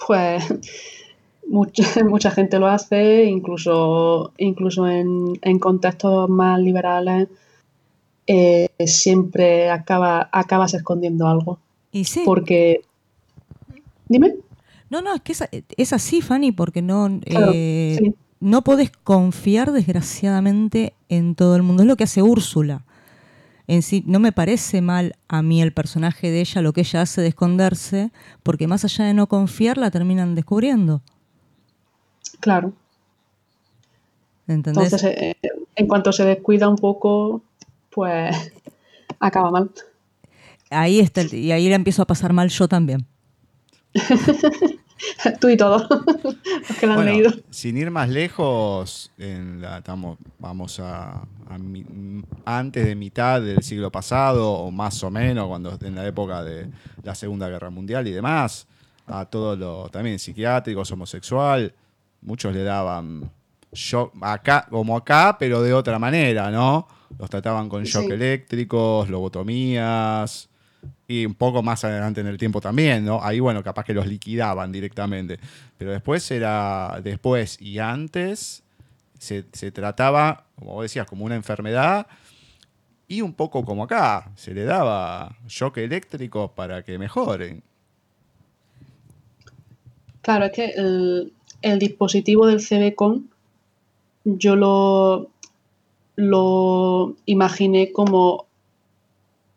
[0.06, 0.42] Pues
[1.46, 7.28] mucha, mucha gente lo hace, incluso, incluso en, contextos más liberales,
[8.26, 11.58] eh, siempre acaba, acabas escondiendo algo.
[11.92, 12.22] Y sí.
[12.24, 12.80] Porque...
[14.08, 14.36] Dime.
[14.92, 15.32] No, no, es que
[15.78, 21.82] es, así, Fanny, porque no, eh, no podés confiar desgraciadamente en todo el mundo.
[21.82, 22.84] Es lo que hace Úrsula.
[23.66, 27.00] En sí, no me parece mal a mí el personaje de ella, lo que ella
[27.00, 28.10] hace de esconderse,
[28.42, 31.00] porque más allá de no confiar, la terminan descubriendo.
[32.40, 32.74] Claro.
[34.46, 35.36] Entonces, eh,
[35.74, 37.40] en cuanto se descuida un poco,
[37.88, 38.36] pues
[39.20, 39.70] acaba mal.
[40.68, 43.06] Ahí está, y ahí le empiezo a pasar mal yo también.
[45.40, 45.86] Tú y todo,
[46.24, 47.30] los que lo han leído.
[47.50, 51.26] Sin ir más lejos, estamos, vamos a,
[52.44, 56.68] antes de mitad del siglo pasado, o más o menos, cuando en la época de
[57.02, 58.66] la Segunda Guerra Mundial y demás,
[59.06, 61.74] a todos los, también psiquiátricos, homosexual,
[62.22, 63.30] muchos le daban
[63.72, 66.86] shock, acá, como acá, pero de otra manera, ¿no?
[67.18, 70.48] Los trataban con shock eléctricos, lobotomías,
[71.06, 73.22] y un poco más adelante en el tiempo también, ¿no?
[73.22, 75.38] Ahí, bueno, capaz que los liquidaban directamente.
[75.78, 78.62] Pero después era, después y antes,
[79.18, 82.06] se, trataba, como vos decías, como una enfermedad
[83.06, 87.62] y un poco como acá, se le daba shock eléctrico para que mejoren.
[90.22, 93.28] Claro, es que el, el dispositivo del CBCON
[94.24, 95.30] yo lo,
[96.16, 98.46] lo imaginé como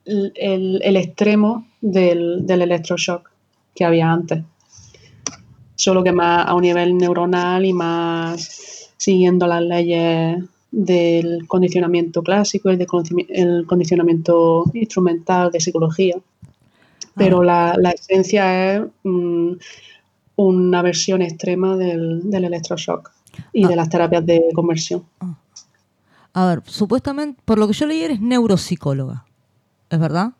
[0.06, 3.30] el, extremo del, del, electroshock
[3.74, 4.44] que había antes.
[5.76, 12.72] Solo que más a un nivel neuronal y más siguiendo las leyes del condicionamiento clásico
[12.72, 12.88] y del
[13.30, 16.16] el condicionamiento instrumental de psicología.
[17.16, 17.76] Pero ah.
[17.78, 19.54] la, esencia es mm,
[20.36, 23.12] una versión extrema del, del electroshock
[23.54, 23.78] y de ah.
[23.78, 25.04] las terapias de conversión.
[25.20, 25.36] Ah.
[26.34, 29.26] A ver, supuestamente, por lo que yo leí, eres neuropsicóloga.
[29.90, 30.34] ¿Es verdad?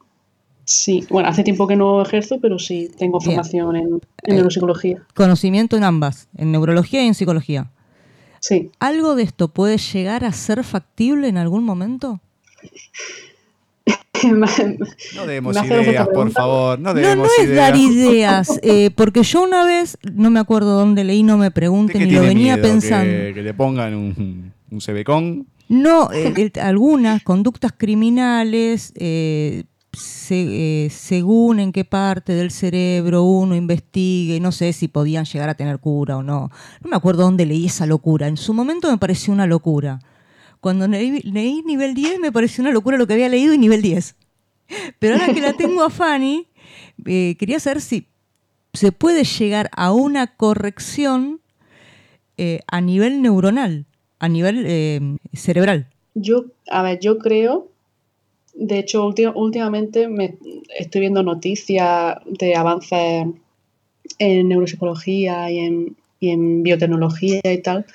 [0.66, 5.04] Sí, bueno, hace tiempo que no ejerzo, pero sí tengo formación en, eh, neuropsicología.
[5.14, 7.70] Conocimiento en ambas, en neurología y en psicología.
[8.40, 8.72] Sí.
[8.80, 12.20] ¿Algo de esto puede llegar a ser factible en algún momento?
[15.16, 16.80] no demos ideas, por favor.
[16.80, 21.04] No, no, no es dar ideas, eh, porque yo una vez, no me acuerdo dónde
[21.04, 23.34] leí, no me pregunten, y lo venía pensando.
[23.34, 25.46] Que, le pongan un, un CBCON.
[25.68, 29.64] No, eh, algunas conductas criminales, eh,
[30.30, 35.56] eh, según en qué parte del cerebro uno investigue, no sé si podían llegar a
[35.56, 36.52] tener cura o no.
[36.82, 38.28] No me acuerdo dónde leí esa locura.
[38.28, 40.00] En su momento me pareció una locura.
[40.60, 44.16] Cuando leí, nivel 10 me pareció una locura lo que había leído y nivel 10.
[45.00, 46.48] Pero ahora que la tengo a Fanny,
[47.04, 48.08] quería saber si
[48.74, 51.42] se puede llegar a una corrección
[52.68, 53.86] a nivel neuronal
[54.20, 55.00] a nivel eh,
[55.34, 55.88] cerebral?
[56.14, 57.70] Yo, a ver, yo creo,
[58.54, 60.38] de hecho, últimamente me
[60.78, 63.28] estoy viendo noticias de avances
[64.20, 67.86] en neuropsicología y en, biotecnología y tal,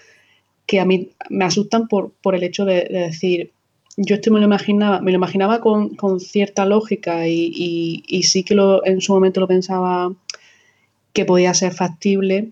[0.66, 3.50] que a mí me asustan por, por el hecho de, decir,
[3.96, 8.54] yo esto me lo imaginaba, me lo imaginaba con, cierta lógica y, y, sí que
[8.54, 10.12] lo, en su momento lo pensaba
[11.12, 12.50] que podía ser factible,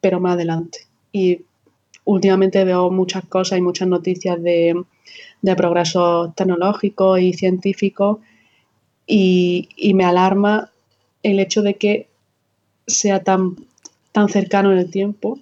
[0.00, 0.80] pero más adelante.
[1.12, 1.40] Y
[2.06, 4.82] últimamente veo muchas cosas y muchas noticias de,
[5.56, 8.18] progresos tecnológicos y científicos
[9.06, 10.70] y, me alarma
[11.22, 12.08] el hecho de que
[12.86, 13.56] sea tan,
[14.12, 15.38] tan cercano en el tiempo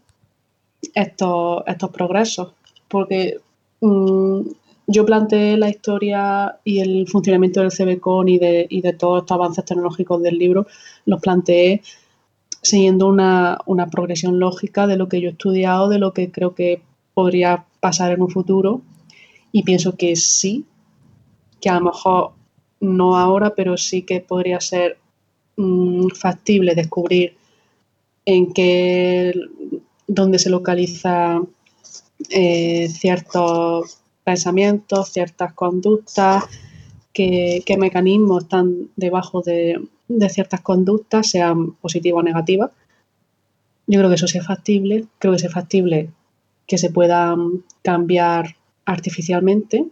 [0.95, 2.53] estos, estos progresos.
[2.89, 3.39] Porque
[3.81, 4.41] mm,
[4.87, 9.35] yo planteé la historia y el funcionamiento del CBCON y de, y de todos estos
[9.35, 10.67] avances tecnológicos del libro,
[11.07, 11.83] los planteé
[12.65, 13.59] siguiendo una,
[13.93, 16.81] progresión lógica de lo que yo he estudiado, de lo que creo que
[17.13, 18.81] podría pasar en un futuro.
[19.53, 20.65] Y pienso que sí,
[21.61, 22.33] que a lo mejor
[22.81, 24.99] no ahora, pero sí que podría ser
[25.57, 27.37] mm, factible descubrir
[28.25, 29.35] en qué,
[30.09, 31.43] dónde se localiza
[32.31, 36.45] eh, ciertos pensamientos, ciertas conductas,
[37.13, 42.71] qué, qué mecanismos están debajo de, de ciertas conductas, sean positivas o negativas.
[43.87, 45.07] Yo creo que eso sí es factible.
[45.19, 46.11] Creo que es factible
[46.67, 49.87] que se puedan cambiar artificialmente,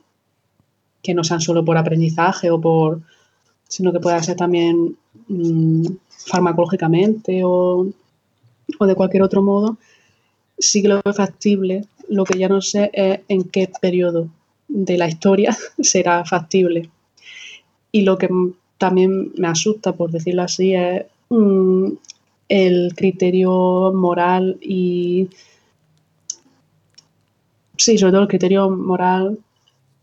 [1.03, 3.01] que no sean solo por aprendizaje o por.
[3.69, 4.97] sino que pueda ser también
[5.29, 7.87] mm, farmacológicamente o,
[8.79, 9.79] o, de cualquier otro modo.
[10.59, 11.87] Sí que lo es factible.
[12.09, 14.29] Lo que ya no sé es en qué periodo
[14.69, 16.91] de la historia será factible.
[17.91, 18.29] Y lo que
[18.83, 21.93] también me asusta, por decirlo así, es mm,
[22.49, 25.29] el criterio moral y
[27.77, 29.39] sí, sobre todo el criterio moral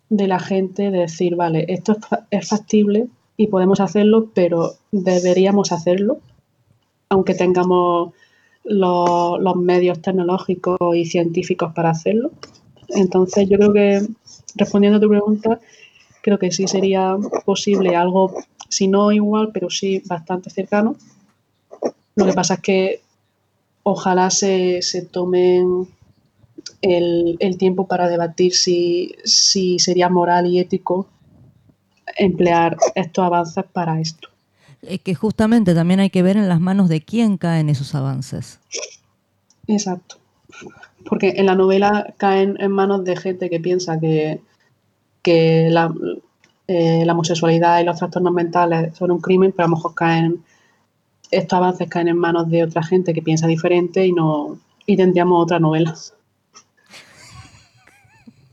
[0.07, 1.97] de la gente de decir, vale, esto
[2.31, 6.19] es factible y podemos hacerlo, pero deberíamos hacerlo,
[7.09, 8.13] aunque tengamos
[8.63, 12.31] los, los, medios tecnológicos y científicos para hacerlo.
[12.87, 14.08] Entonces, yo creo que,
[14.56, 15.60] respondiendo a tu pregunta,
[16.21, 18.33] creo que sí sería posible algo
[18.69, 20.95] si no igual, pero sí bastante cercano.
[22.15, 23.01] Lo que pasa es que
[23.83, 25.87] ojalá se, tomen
[26.81, 29.15] el, tiempo para debatir si,
[29.79, 31.07] sería moral y ético
[32.17, 34.29] emplear estos avances para esto.
[34.81, 38.59] Es que justamente también hay que ver en las manos de quién caen esos avances.
[39.67, 40.17] Exacto.
[41.05, 44.41] Porque en la novela caen en manos de gente que piensa que,
[45.21, 45.93] que la,
[46.71, 50.43] eh, la homosexualidad y los trastornos mentales son un crimen, pero a lo mejor caen
[51.31, 55.43] estos avances caen en manos de otra gente que piensa diferente y no y tendríamos
[55.43, 55.95] otra novela.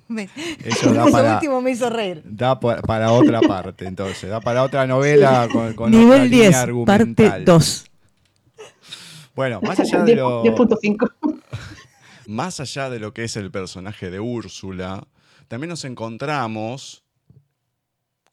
[0.64, 2.22] Eso da para, último me hizo reír.
[2.24, 4.30] Da para, otra parte, entonces.
[4.30, 7.84] Da para otra novela con, con Nivel otra 10, parte 2.
[9.34, 10.42] Bueno, más allá de lo...
[10.42, 11.12] 10.5.
[12.28, 15.06] Más allá de lo que es el personaje de Úrsula,
[15.48, 17.05] también nos encontramos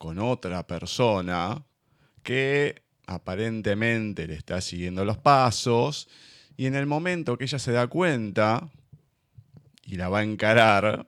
[0.04, 1.64] con otra persona
[2.24, 6.10] que aparentemente le está siguiendo los pasos
[6.58, 8.70] y en el momento que ella se da cuenta
[9.86, 11.08] y la va a encarar,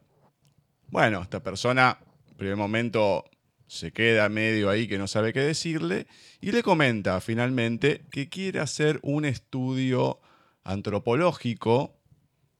[0.87, 3.25] bueno, esta persona, en primer momento,
[3.67, 6.07] se queda medio ahí que no sabe qué decirle
[6.39, 10.21] y le comenta finalmente que quiere hacer un estudio
[10.63, 11.97] antropológico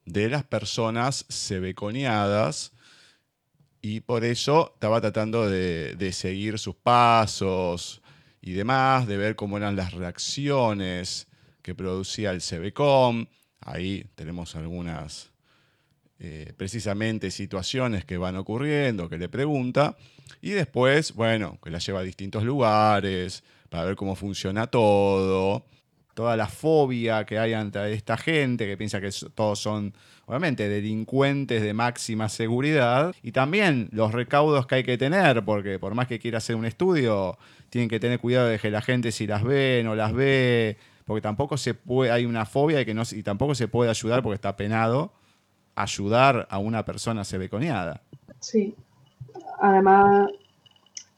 [0.04, 2.74] de las personas sebeconiadas
[3.88, 8.02] y por eso estaba tratando de, de, seguir sus pasos
[8.42, 11.28] y demás, de ver cómo eran las reacciones
[11.62, 13.28] que producía el sebecom.
[13.60, 15.32] Ahí tenemos algunas
[16.18, 19.96] eh, precisamente situaciones que van ocurriendo, que le pregunta,
[20.42, 25.64] y después, bueno, que la lleva a distintos lugares para ver cómo funciona todo,
[26.16, 29.93] toda la fobia que hay ante esta gente que piensa que todos son,
[30.26, 35.93] obviamente, delincuentes de máxima seguridad, y también los recaudos que hay que tener, porque por
[35.93, 37.38] más que quiera hacer un estudio,
[37.70, 41.22] tienen que tener cuidado de que la gente si las ve, no las ve, porque
[41.22, 44.36] tampoco se puede, hay una fobia y, que no, y tampoco se puede ayudar porque
[44.36, 45.11] está penado
[45.76, 48.01] ayudar a una persona sebeconiada.
[48.39, 48.74] Sí.
[49.59, 50.30] Además,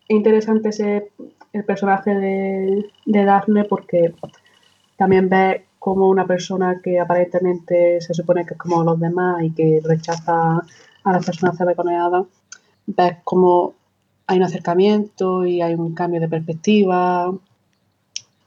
[0.07, 1.11] es interesante ese,
[1.53, 4.15] el personaje de, de Daphne porque
[4.97, 9.51] también ve como una persona que aparentemente se supone que es como los demás y
[9.51, 10.57] que rechaza
[11.03, 12.25] a las personas sebeconiadas,
[12.87, 13.73] ves como
[14.25, 17.33] hay un acercamiento y hay un cambio de perspectiva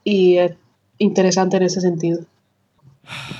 [0.05, 0.53] y es
[0.99, 2.21] interesante en ese sentido.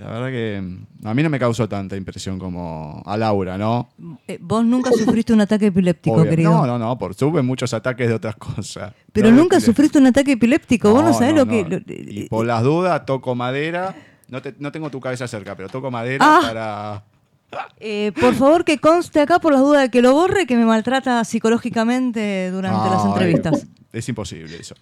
[0.00, 3.90] La verdad que mm, a mí no me causó tanta impresión como a Laura, ¿no?
[4.26, 6.50] Eh, vos nunca sufriste un ataque epiléptico, querido.
[6.50, 8.94] No, no, no, por tuve muchos ataques de otras cosas.
[9.12, 11.82] Pero nunca sufriste un ataque epiléptico, vos no sabés lo que...
[11.86, 13.94] y por las dudas, toco madera.
[14.28, 16.40] No, no, tengo tu cabeza cerca, pero toco madera ah.
[16.42, 17.04] para...
[17.80, 20.64] Eh, por favor, que conste acá por las dudas de que lo borre, que me
[20.64, 23.66] maltrata psicológicamente durante las entrevistas.
[23.92, 24.76] Es imposible eso.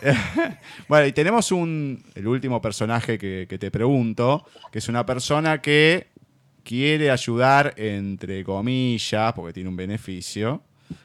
[0.88, 6.08] bueno, y tenemos un, el último personaje que, te pregunto, que es una persona que
[6.62, 10.62] quiere ayudar, entre comillas, porque tiene un beneficio,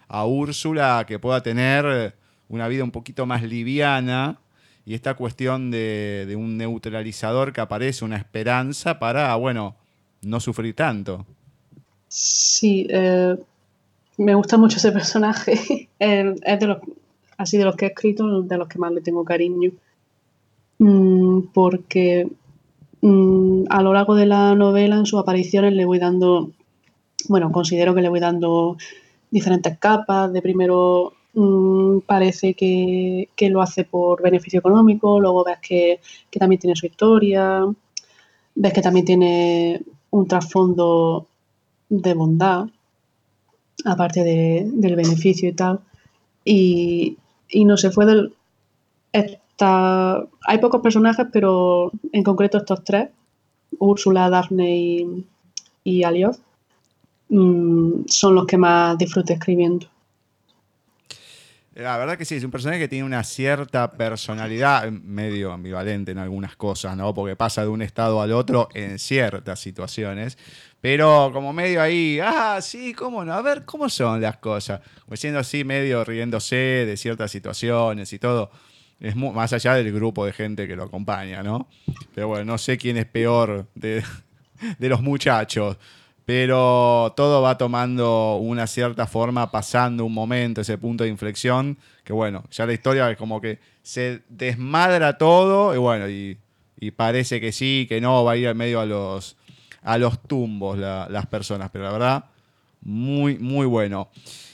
[0.07, 2.15] a Úrsula que pueda tener
[2.49, 4.39] una vida un poquito más liviana
[4.85, 9.75] y esta cuestión de, un neutralizador que aparece, una esperanza para, bueno,
[10.21, 11.25] no sufrir tanto.
[12.07, 13.37] Sí, eh,
[14.17, 15.89] me gusta mucho ese personaje.
[15.99, 16.79] es de los,
[17.41, 19.71] así de los que he escrito, de los que más le tengo cariño.
[20.79, 22.27] Mm, porque
[23.01, 26.51] mm, a lo largo de la novela, en sus apariciones, le voy dando,
[27.29, 28.77] bueno, considero que le voy dando
[29.31, 30.31] diferentes capas.
[30.33, 35.99] De primero mm, parece que, lo hace por beneficio económico, luego ves que,
[36.39, 37.65] también tiene su historia,
[38.55, 39.81] ves que también tiene
[40.11, 41.27] un trasfondo
[41.89, 42.65] de bondad,
[43.85, 45.79] aparte del beneficio y tal.
[46.45, 47.17] Y,
[47.51, 48.33] y no se fue del...
[49.11, 53.09] Esta, hay pocos personajes, pero en concreto estos tres,
[53.77, 55.25] Úrsula, Daphne y,
[55.83, 56.39] y Alioth,
[57.29, 59.87] mm, son los que más disfruté escribiendo.
[61.73, 66.17] La verdad que sí, es un personaje que tiene una cierta personalidad medio ambivalente en
[66.17, 67.13] algunas cosas, ¿no?
[67.13, 70.37] Porque pasa de un estado al otro en ciertas situaciones.
[70.81, 74.81] Pero como medio ahí, ah, sí, cómo no, a ver cómo son las cosas.
[75.07, 78.49] Pues siendo así, medio riéndose de ciertas situaciones y todo.
[78.99, 81.67] Es más allá del grupo de gente que lo acompaña, ¿no?
[82.13, 84.03] Pero bueno, no sé quién es peor de,
[84.79, 85.77] de los muchachos.
[86.25, 92.13] Pero todo va tomando una cierta forma, pasando un momento, ese punto de inflexión, que
[92.13, 96.37] bueno, ya la historia es como que se desmadra todo y bueno, y,
[96.79, 99.35] y parece que sí, que no, va a ir al medio a los,
[99.81, 102.25] a los tumbos las personas, pero la verdad,
[102.81, 104.09] muy, muy bueno.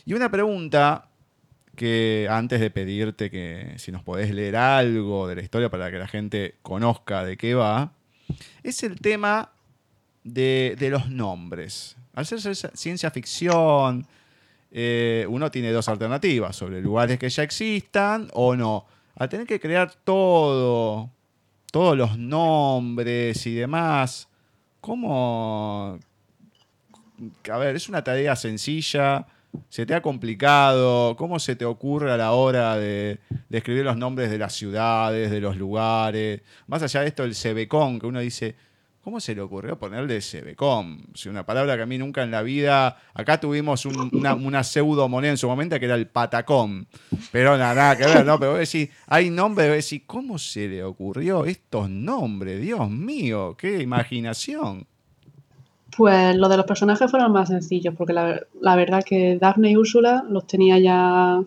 [0.06, 1.08] Y una pregunta
[1.76, 6.00] que antes de pedirte que si nos podés leer algo de la historia para que
[6.00, 7.92] la gente conozca de qué va,
[8.64, 9.52] es el tema
[10.24, 11.96] de, los nombres.
[12.14, 14.08] Al ser ciencia ficción,
[14.72, 18.86] eh, uno tiene dos alternativas, sobre lugares que ya existan o no.
[19.16, 21.12] Al tener que crear todo,
[21.72, 24.28] todos los nombres y demás,
[24.88, 26.00] ¿Cómo?
[27.52, 29.28] A ver, es una tarea sencilla,
[29.68, 31.18] ¿Se te ha complicado?
[31.18, 33.20] ¿Cómo se te ocurre a la hora de,
[33.50, 36.42] escribir los nombres de las ciudades, de los lugares?
[36.68, 38.56] Más allá de esto, el Cebecón, que uno dice,
[39.08, 41.06] ¿cómo se le ocurrió ponerle Cebecón?
[41.14, 42.98] Si una palabra que a mí nunca en la vida.
[43.14, 46.88] Acá tuvimos una, una, pseudo moneda en su momento que era el Patacón.
[47.32, 48.38] Pero nada, nada que ver, ¿no?
[48.38, 52.60] Pero vos decís, hay nombres, vos decís, ¿cómo se le ocurrió estos nombres?
[52.60, 54.86] Dios mío, qué imaginación.
[55.96, 60.26] Pues lo de los personajes fueron más sencillos, porque la, verdad que Daphne y Úrsula
[60.28, 61.42] los tenía ya,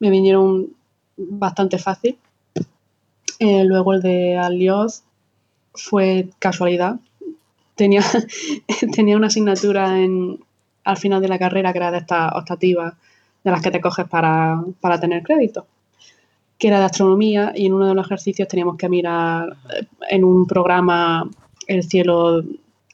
[0.00, 0.70] me vinieron
[1.16, 2.18] bastante fácil.
[3.38, 5.05] Eh, luego el de Alioth
[5.76, 6.96] fue casualidad.
[7.74, 8.02] Tenía,
[8.94, 10.38] tenía una asignatura en,
[10.84, 12.94] al final de la carrera que era de estas optativas
[13.44, 15.66] de las que te coges para, para tener crédito,
[16.58, 20.24] que era de astronomía y en uno de los ejercicios teníamos que mirar eh, en
[20.24, 21.28] un programa
[21.66, 22.42] el cielo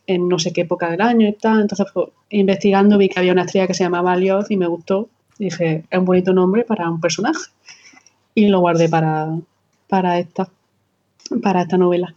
[0.06, 1.60] en no sé qué época del año y tal.
[1.60, 5.08] Entonces, pues, investigando vi que había una estrella que se llamaba Alioth y me gustó.
[5.38, 7.50] dije, es un bonito nombre para un personaje.
[8.34, 9.28] Y lo guardé para,
[9.88, 10.48] para, esta,
[11.42, 12.14] para esta novela.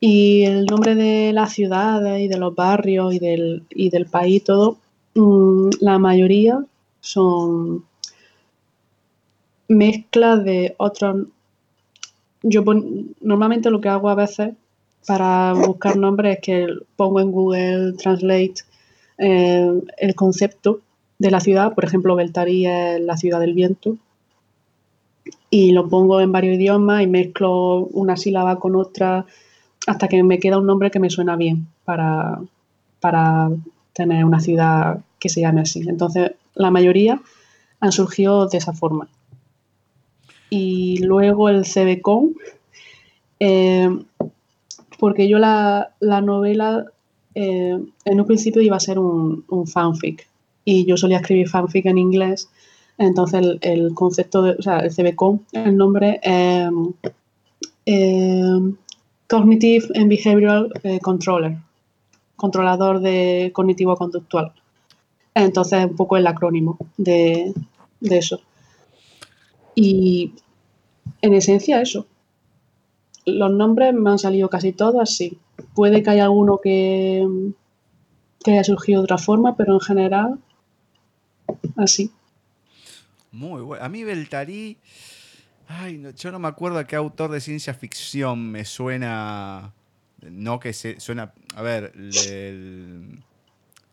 [0.00, 4.44] Y el nombre de las ciudades y de los barrios y del, y del país,
[4.44, 4.78] todo,
[5.14, 6.64] mm, la mayoría
[7.00, 7.84] son
[9.68, 11.26] mezclas de otros.
[12.42, 12.62] Yo
[13.20, 14.54] normalmente lo que hago a veces
[15.06, 18.54] para buscar nombres que pongo en Google Translate
[19.18, 20.80] eh, el concepto
[21.18, 23.96] de la ciudad, por ejemplo, Beltarí es la ciudad del viento,
[25.50, 29.26] y lo pongo en varios idiomas y mezclo una sílaba con otra
[29.86, 32.40] hasta que me queda un nombre que me suena bien para,
[33.00, 33.50] para
[33.92, 35.88] tener una ciudad que se llame así.
[35.88, 37.20] Entonces, la mayoría
[37.80, 39.08] han surgido de esa forma.
[40.50, 42.34] Y luego el CBCON,
[43.40, 43.88] eh,
[44.98, 46.86] porque yo la, novela
[47.34, 50.26] eh, en un principio iba a ser un, fanfic
[50.64, 52.48] y yo solía escribir fanfic en inglés,
[52.98, 56.68] entonces el, concepto, de, o sea, el CBCOM, el nombre eh,
[59.28, 61.58] Cognitive and Behavioral eh, Controller,
[62.36, 64.52] controlador de cognitivo-conductual.
[65.34, 67.52] Entonces, un poco el acrónimo de,
[68.00, 68.40] de eso.
[69.74, 70.32] Y
[71.22, 72.06] en esencia eso,
[73.24, 75.38] los nombres me han salido casi todos así.
[75.74, 77.26] Puede que haya alguno que,
[78.42, 80.38] que haya surgido de otra forma, pero en general,
[81.76, 82.10] así.
[83.30, 83.84] Muy bueno.
[83.84, 84.78] A mí Beltarí,
[85.68, 89.72] ay, yo no me acuerdo a qué autor de ciencia ficción me suena,
[90.22, 91.92] no que se suena, a ver,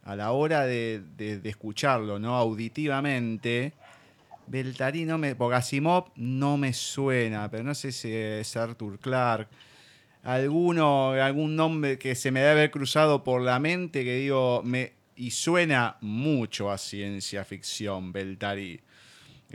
[0.04, 1.04] a la hora de,
[1.44, 2.36] escucharlo, ¿no?
[2.36, 3.74] Auditivamente
[4.48, 5.34] Beltarí no me.
[5.34, 9.48] Bogasimov no me suena, pero no sé si es Arthur Clark.
[10.24, 14.62] Alguno, algún nombre que se me debe haber cruzado por la mente que digo.
[14.64, 18.82] Me, y suena mucho a ciencia ficción, Beltarí.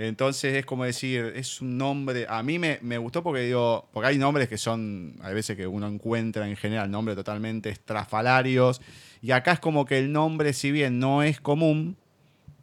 [0.07, 2.25] Entonces es como decir, es un nombre.
[2.29, 3.89] A mí me, me, gustó porque digo.
[3.93, 5.17] Porque hay nombres que son.
[5.23, 8.81] Hay veces que uno encuentra en general nombres totalmente estrafalarios.
[9.21, 11.99] Y acá es como que el nombre, si bien no es común,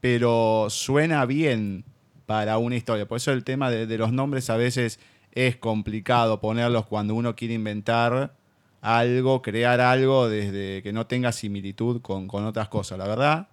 [0.02, 1.86] pero suena bien
[2.26, 3.08] para una historia.
[3.08, 5.00] Por eso el tema de, los nombres a veces
[5.32, 8.36] es complicado ponerlos cuando uno quiere inventar
[8.82, 12.98] algo, crear algo desde que no tenga similitud con, otras cosas.
[12.98, 13.48] La verdad,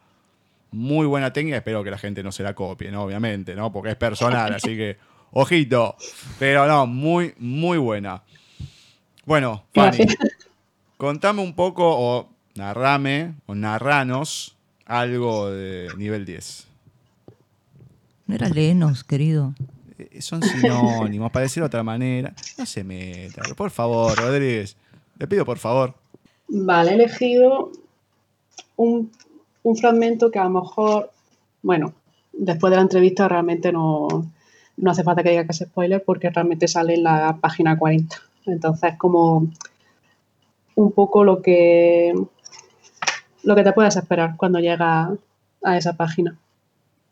[0.75, 1.57] muy buena técnica.
[1.57, 3.05] Espero que la gente no se la copie, ¿no?
[3.05, 3.73] Obviamente, ¿no?
[3.73, 4.97] Porque es personal, así que,
[5.31, 5.97] ojito.
[6.39, 8.23] Pero no, muy, muy buena.
[9.25, 10.07] Bueno, Fanny,
[10.97, 16.67] contame un poco o narrame o narranos algo de nivel 10.
[18.27, 19.55] No era Lenos, querido.
[19.99, 22.35] Eh, son sinónimos, para decirlo de otra manera.
[22.59, 23.43] No se meta.
[23.57, 24.77] Por favor, Rodríguez.
[25.19, 25.95] Le pido por favor.
[26.49, 27.71] Vale, he elegido
[28.77, 29.11] un,
[29.77, 31.11] fragmento que a lo mejor,
[31.63, 31.95] bueno,
[32.33, 34.09] después de la entrevista realmente no,
[34.77, 38.17] no hace falta que diga que es spoiler porque realmente sale en la página 40.
[38.47, 39.49] Entonces, como
[40.77, 42.13] un poco lo que,
[43.43, 45.17] lo que te puedes esperar cuando llega
[45.63, 46.39] a esa página.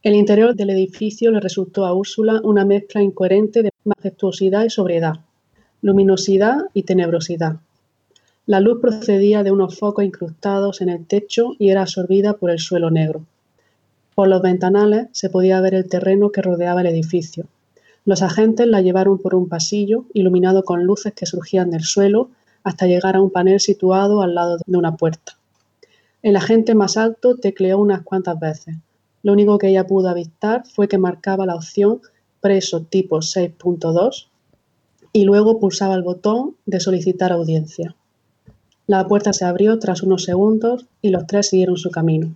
[0.03, 5.21] El interior del edificio le resultó a Úrsula una mezcla incoherente de majestuosidad y sobriedad,
[5.81, 7.57] luminosidad y tenebrosidad.
[8.45, 12.59] La luz procedía de unos focos incrustados en el techo y era absorbida por el
[12.59, 13.25] suelo negro.
[14.17, 17.47] Por los ventanales se podía ver el terreno que rodeaba el edificio.
[18.05, 22.31] Los agentes la llevaron por un pasillo iluminado con luces que surgían del suelo
[22.65, 25.39] hasta llegar a un panel situado al lado de una puerta.
[26.21, 28.75] El agente más alto tecleó unas cuantas veces.
[29.23, 32.01] Lo único que ella pudo avistar fue que marcaba la opción
[32.41, 34.27] Preso tipo 6.2
[35.13, 37.95] y luego pulsaba el botón de solicitar audiencia.
[38.93, 42.35] La puerta se abrió tras unos segundos y los tres siguieron su camino.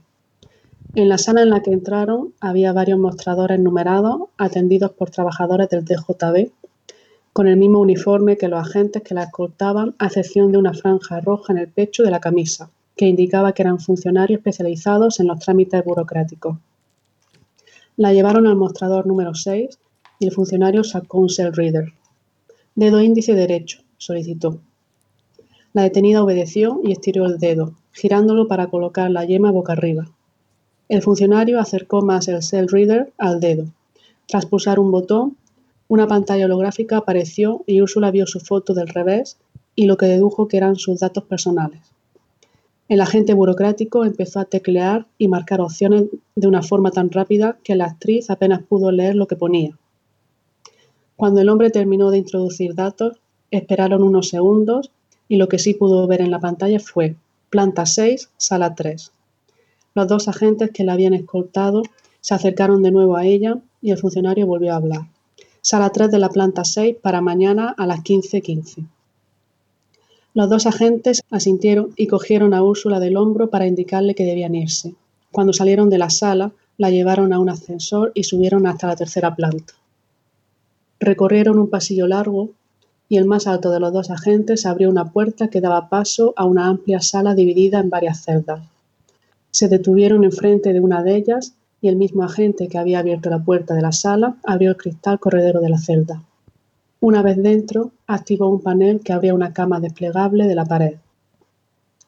[0.95, 5.85] En la sala en la que entraron había varios mostradores numerados atendidos por trabajadores del
[5.85, 6.51] DJB
[7.35, 11.21] con el mismo uniforme que los agentes que la escoltaban, a excepción de una franja
[11.21, 15.41] roja en el pecho de la camisa, que indicaba que eran funcionarios especializados en los
[15.41, 16.57] trámites burocráticos.
[17.99, 19.79] La llevaron al mostrador número 6
[20.21, 21.93] y el funcionario sacó un cell reader.
[22.75, 24.59] Dedo índice derecho, solicitó.
[25.77, 30.09] La detenida obedeció y estiró el dedo, girándolo para colocar la yema boca arriba.
[30.89, 33.67] El funcionario acercó más el cell reader al dedo.
[34.27, 35.37] Tras pulsar un botón,
[35.87, 39.37] una pantalla holográfica apareció y Úrsula vio su foto del revés
[39.75, 41.83] y lo que dedujo que eran sus datos personales.
[42.89, 46.05] El agente burocrático empezó a teclear y marcar opciones
[46.37, 49.77] de una forma tan rápida que la actriz apenas pudo leer lo que ponía.
[51.17, 53.21] Cuando el hombre terminó de introducir datos,
[53.51, 54.91] esperaron unos segundos
[55.29, 57.17] y lo que sí pudo ver en la pantalla fue
[57.51, 59.13] planta 6, sala 3.
[59.95, 61.83] Los dos agentes que la habían escoltado
[62.21, 65.07] se acercaron de nuevo a ella y el funcionario volvió a hablar.
[65.61, 68.87] Sala 3 de la planta 6 para mañana a las 15.15.
[70.35, 74.95] Los dos agentes asintieron y cogieron a Úrsula del hombro para indicarle que debían irse.
[75.33, 79.35] Cuando salieron de la sala, la llevaron a un ascensor y subieron hasta la tercera
[79.35, 79.73] planta.
[81.01, 82.51] Recorrieron un pasillo largo
[83.09, 86.45] y el más alto de los dos agentes abrió una puerta que daba paso a
[86.45, 88.63] una amplia sala dividida en varias celdas.
[89.51, 93.43] Se detuvieron enfrente de una de ellas y el mismo agente que había abierto la
[93.43, 96.23] puerta de la sala abrió el cristal corredero de la celda.
[97.01, 100.97] Una vez dentro, activó un panel que abría una cama desplegable de la pared.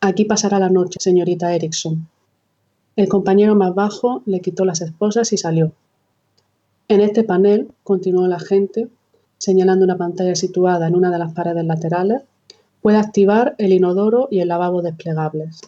[0.00, 2.08] Aquí pasará la noche, señorita Erickson.
[2.96, 5.72] El compañero más bajo le quitó las esposas y salió.
[6.88, 8.88] En este panel, continuó el agente,
[9.38, 12.22] señalando una pantalla situada en una de las paredes laterales,
[12.82, 15.60] puede activar el inodoro y el lavabo desplegables.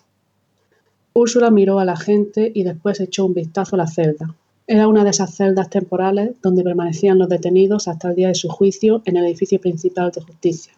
[1.12, 4.34] Úrsula miró a la gente y después echó un vistazo a la celda.
[4.66, 8.48] Era una de esas celdas temporales donde permanecían los detenidos hasta el día de su
[8.48, 10.72] juicio en el edificio principal de justicia.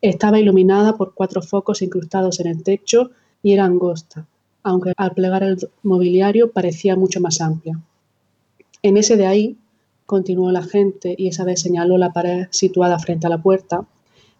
[0.00, 3.10] Estaba iluminada por cuatro focos incrustados en el techo
[3.42, 4.26] y era angosta,
[4.62, 7.80] aunque al plegar el mobiliario parecía mucho más amplia.
[8.82, 9.56] En ese de ahí,
[10.06, 13.86] continuó la gente y esa vez señaló la pared situada frente a la puerta,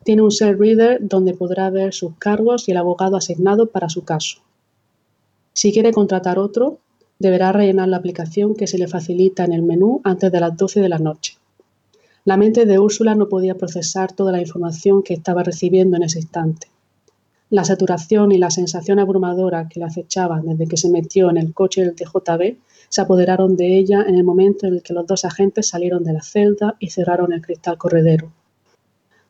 [0.05, 4.05] tiene un cell reader donde podrá ver sus cargos y el abogado asignado para su
[4.05, 4.39] caso.
[5.53, 6.79] Si quiere contratar otro,
[7.19, 10.81] deberá rellenar la aplicación que se le facilita en el menú antes de las 12
[10.81, 11.37] de la noche.
[12.25, 16.19] La mente de Úrsula no podía procesar toda la información que estaba recibiendo en ese
[16.19, 16.69] instante.
[17.49, 21.55] La saturación y la sensación abrumadora que la acechaban desde que se metió en el
[21.55, 22.57] coche del TJB
[22.89, 26.13] se apoderaron de ella en el momento en el que los dos agentes salieron de
[26.13, 28.33] la celda y cerraron el cristal corredero.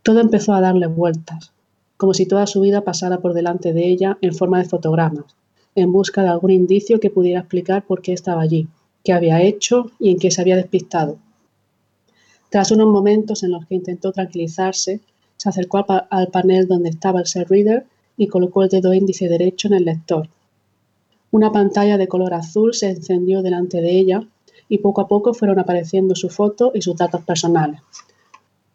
[0.03, 1.53] Todo empezó a darle vueltas,
[1.99, 5.37] como si toda su vida pasara por delante de ella en forma de fotogramas,
[5.75, 8.67] en busca de algún indicio que pudiera explicar por qué estaba allí,
[9.05, 11.19] qué había hecho y en qué se había despistado.
[12.49, 15.01] Tras unos momentos en los que intentó tranquilizarse,
[15.37, 17.85] se acercó al, panel donde estaba el Cell Reader
[18.17, 20.29] y colocó el dedo índice derecho en el lector.
[21.31, 24.27] Una pantalla de color azul se encendió delante de ella
[24.69, 27.81] y poco a poco fueron apareciendo su foto y sus datos personales.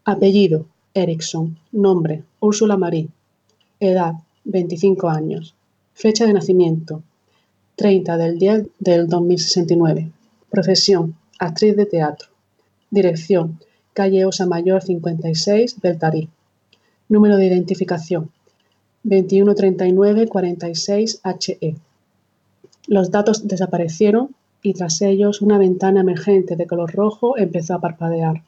[0.05, 1.57] Apellido, Erickson.
[1.71, 3.09] Nombre, Úrsula Marie.
[3.79, 5.55] Edad, 25 años.
[5.93, 7.03] Fecha de nacimiento,
[7.75, 10.11] 30 del 10 del 2069.
[10.49, 12.29] Profesión, actriz de teatro.
[12.89, 13.59] Dirección,
[13.93, 16.29] calle Osa Mayor 56, Beltarí.
[17.09, 18.31] Número de identificación,
[19.05, 21.75] 213946HE.
[22.87, 28.43] Los datos desaparecieron y tras ellos una ventana emergente de color rojo empezó a parpadear.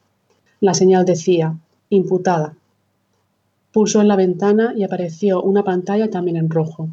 [0.60, 1.58] La señal decía,
[1.90, 2.56] imputada.
[3.72, 6.90] Pulsó en la ventana y apareció una pantalla también en rojo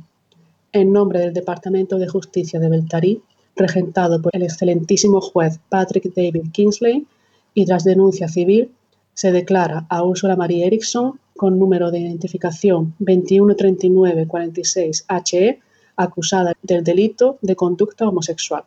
[0.72, 3.22] en nombre del Departamento de Justicia de Beltarí,
[3.56, 7.06] regentado por el excelentísimo juez Patrick David Kingsley,
[7.54, 8.70] y tras denuncia civil,
[9.14, 15.59] se declara a Ursula Marie Erickson, con número de identificación 213946HE,
[15.97, 18.64] acusada del delito de conducta homosexual.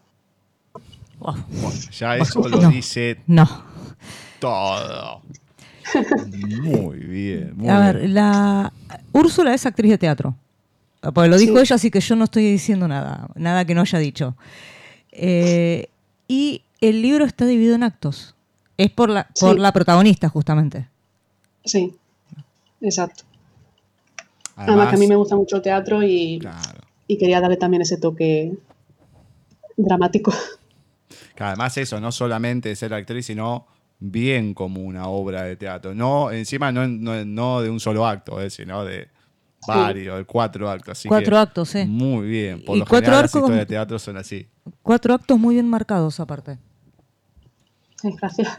[1.91, 3.47] ya eso lo dice no.
[4.39, 5.21] todo.
[6.63, 7.53] Muy bien.
[7.69, 8.73] a ver, la
[9.11, 10.35] Úrsula es actriz de teatro.
[10.99, 13.99] Porque lo dijo ella, así que yo no estoy diciendo nada, nada que no haya
[13.99, 14.35] dicho.
[15.11, 15.89] Eh,
[16.27, 18.33] y el libro está dividido en actos.
[18.77, 20.87] Es por la, por la protagonista, justamente.
[21.65, 21.93] Sí,
[22.83, 23.23] exacto.
[24.55, 26.39] Además, que a mí me gusta mucho el teatro y,
[27.07, 28.53] y quería darle también ese toque
[29.75, 30.31] dramático.
[31.39, 33.65] además eso, no solamente ser actriz, sino
[33.99, 35.95] bien como una obra de teatro.
[35.95, 39.07] No, encima no, no, no de un solo acto, eh, sino de
[39.67, 41.03] Varios, cuatro actos.
[41.07, 41.85] cuatro actos, sí.
[41.85, 42.63] Muy bien.
[42.63, 44.47] Por lo cuatro general, las historias de teatro son así.
[44.81, 46.57] Cuatro actos muy bien marcados, aparte.
[48.03, 48.49] Gracias.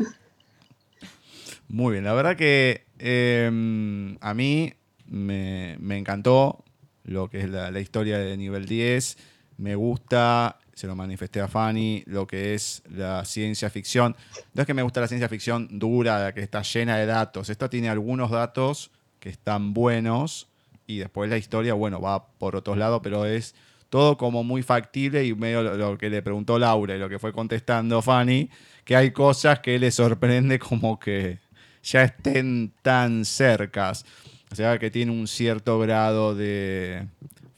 [1.68, 4.72] Muy bien, la verdad que em, a mí
[5.06, 6.64] me, encantó
[7.04, 9.18] lo que es la, historia de nivel 10.
[9.58, 14.16] Me gusta, se lo manifesté a Fanny, lo que es la ciencia ficción.
[14.54, 17.50] No es que me gusta la ciencia ficción dura, que está llena de datos.
[17.50, 18.90] Esto tiene algunos datos
[19.20, 20.48] que están buenos
[20.86, 23.54] y después la historia, bueno, va por otros lados, pero es
[23.90, 27.32] todo como muy factible y medio lo, que le preguntó Laura y lo que fue
[27.32, 28.48] contestando Fanny,
[28.84, 31.43] que hay cosas que le sorprende como que
[31.84, 34.04] ya estén tan cercas.
[34.50, 37.06] O sea, que tiene un cierto grado de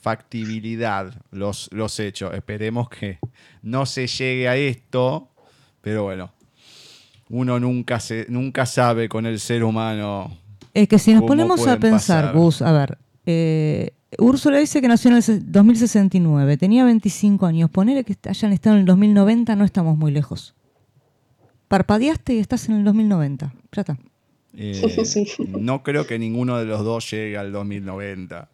[0.01, 2.35] factibilidad los, los hechos.
[2.35, 3.18] Esperemos que
[3.62, 5.29] no se llegue a esto,
[5.81, 6.33] pero bueno,
[7.29, 10.37] uno nunca, se, nunca sabe con el ser humano.
[10.74, 15.11] Es que si nos ponemos a pensar, Gus, a ver, eh, Úrsula dice que nació
[15.11, 17.70] en el 2069, tenía 25 años.
[17.70, 20.55] Ponele que hayan estado en el 2090, no estamos muy lejos.
[21.68, 23.53] Parpadeaste y estás en el 2090.
[23.72, 23.99] Ya está.
[24.57, 28.49] Eh, no creo que ninguno de los dos llegue al 2090.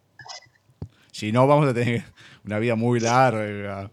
[1.12, 2.04] Si no, vamos a tener
[2.44, 3.90] una vida muy larga.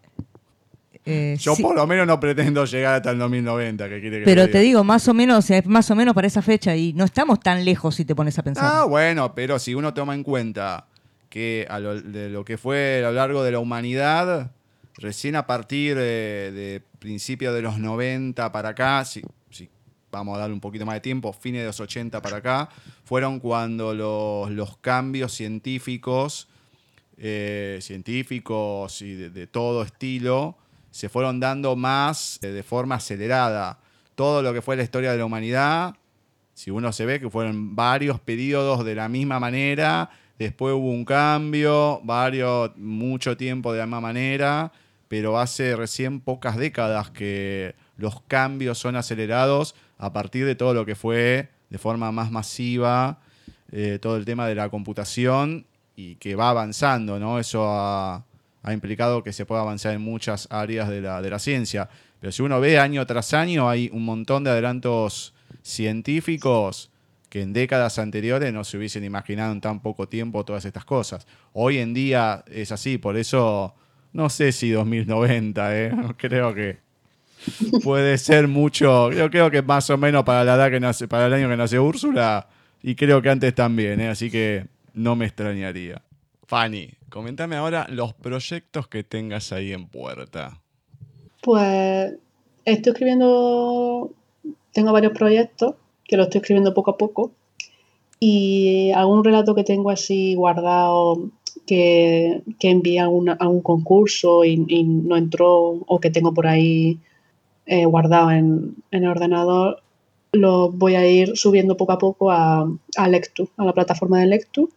[1.06, 3.90] Eh, Yo por lo menos no pretendo llegar hasta el 2090.
[3.90, 6.94] Que quiere pero te, digo, más o menos, más o menos para esa fecha y
[6.94, 8.66] no estamos tan lejos si te pones a pensar.
[8.66, 10.88] Ah, bueno, pero si uno toma en cuenta
[11.30, 14.52] que a lo, de lo que fue a lo largo de la humanidad,
[14.96, 19.22] recién a partir de, de principios de los 90 para acá, si,
[20.12, 22.70] vamos a darle un poquito más de tiempo, fines de los 80 para acá,
[23.04, 26.48] fueron cuando los, cambios científicos,
[27.18, 30.58] eh, científicos y de, todo estilo,
[30.92, 33.80] se fueron dando más eh, de forma acelerada.
[34.16, 35.96] Todo lo que fue la historia de la humanidad,
[36.54, 41.06] si uno se ve que fueron varios periodos de la misma manera, después hubo un
[41.06, 44.72] cambio, varios, mucho tiempo de la misma manera,
[45.08, 50.86] pero hace recién pocas décadas que los cambios son acelerados a partir de todo lo
[50.86, 53.20] que fue de forma más masiva
[53.72, 57.40] eh, todo el tema de la computación y que va avanzando, ¿no?
[57.40, 58.26] Eso ha,
[58.72, 61.90] implicado que se pueda avanzar en muchas áreas de la, ciencia.
[62.20, 65.34] Pero si uno ve año tras año, hay un montón de adelantos
[65.64, 66.92] científicos
[67.30, 71.28] que en décadas anteriores no se hubiesen imaginado en tan poco tiempo todas estas cosas.
[71.54, 73.76] Hoy en día es así, por eso
[74.14, 75.92] no sé si 2090, ¿eh?
[76.18, 76.80] creo que
[77.84, 79.12] puede ser mucho.
[79.12, 81.58] Yo creo que más o menos para la edad que nace, para el año que
[81.58, 82.48] nace Úrsula,
[82.82, 84.10] y creo que antes también, ¿eh?
[84.10, 86.02] así que no me extrañaría.
[86.46, 90.62] Fanny, comentame ahora los proyectos que tengas ahí en puerta.
[91.42, 92.14] Pues
[92.66, 94.12] estoy escribiendo,
[94.74, 95.76] tengo varios proyectos
[96.06, 97.32] que los estoy escribiendo poco a poco
[98.20, 101.30] y algún relato que tengo así guardado
[101.66, 107.00] que, que envié a, un concurso y, no entró o que tengo por ahí
[107.70, 109.84] eh, guardado en, el ordenador,
[110.32, 112.68] lo voy a ir subiendo poco a poco a,
[112.98, 114.72] a Lectu, a la plataforma de Lectu,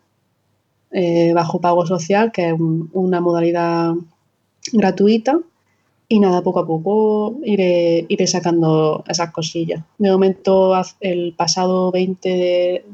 [0.90, 2.55] eh, bajo pago social, que es
[2.93, 3.95] una modalidad
[4.74, 5.38] gratuita.
[6.07, 9.82] Y nada, poco a poco iré, iré sacando esas cosillas.
[9.97, 12.28] De momento, el pasado 20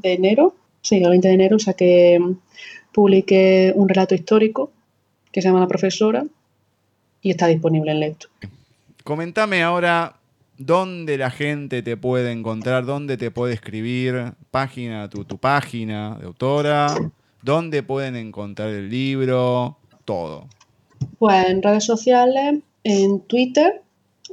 [0.01, 2.20] de, enero, sí, el 20 de enero saqué,
[2.92, 4.70] publiqué un relato histórico
[5.32, 6.24] que se llama La Profesora
[7.20, 8.28] y está disponible en Lectu.
[9.09, 10.20] Comentame ahora
[10.59, 16.94] dónde la gente te puede encontrar, dónde te puede escribir, página, tu, página de autora,
[17.42, 20.46] dónde pueden encontrar el libro, todo.
[21.18, 23.80] Pues en redes sociales, en Twitter,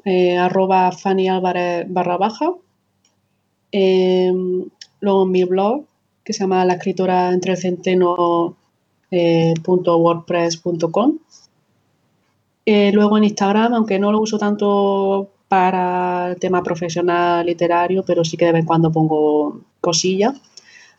[0.03, 2.51] eh, arroba Fanny barra baja.
[3.71, 4.65] Em,
[4.99, 5.86] luego en mi blog,
[6.26, 8.57] que se llama la escritora entre el centeno
[9.09, 9.53] eh,
[12.66, 18.38] eh, luego en Instagram, aunque no lo uso tanto para tema profesional literario, pero sí
[18.38, 20.41] que de vez en cuando pongo cosillas.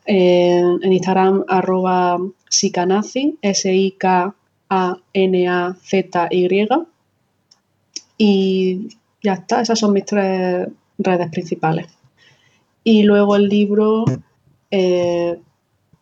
[0.07, 4.37] Eh, en Instagram, arroba Sikanazi, S-I-K-A-N-A-Z-Y.
[8.19, 8.89] Y
[9.23, 11.87] ya está, esas son mis tres redes principales.
[12.85, 14.05] Y luego el libro,
[14.71, 15.39] eh,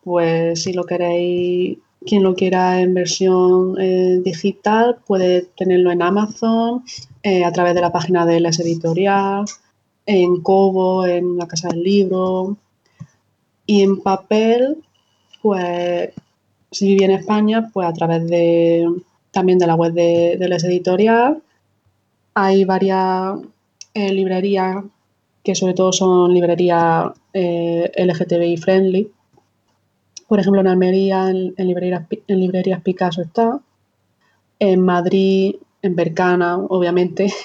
[0.02, 6.84] pues si lo queréis quien lo quiera en versión eh, digital puede tenerlo en Amazon,
[7.22, 9.44] eh, a través de la página de las editorial,
[10.06, 12.56] en Kobo, en la Casa del Libro.
[13.66, 14.84] Y en papel,
[15.42, 16.10] pues
[16.70, 18.86] si vive en España, pues a través de
[19.30, 21.42] también de la web de, de las editorial.
[22.34, 23.38] Hay varias
[23.94, 24.84] eh, librerías
[25.42, 29.10] que sobre todo son librerías LGTBI friendly
[30.34, 33.60] Por ejemplo, en Almería, en, librerías, en librerías Picasso está.
[34.58, 37.32] En Madrid, en Bercana, obviamente.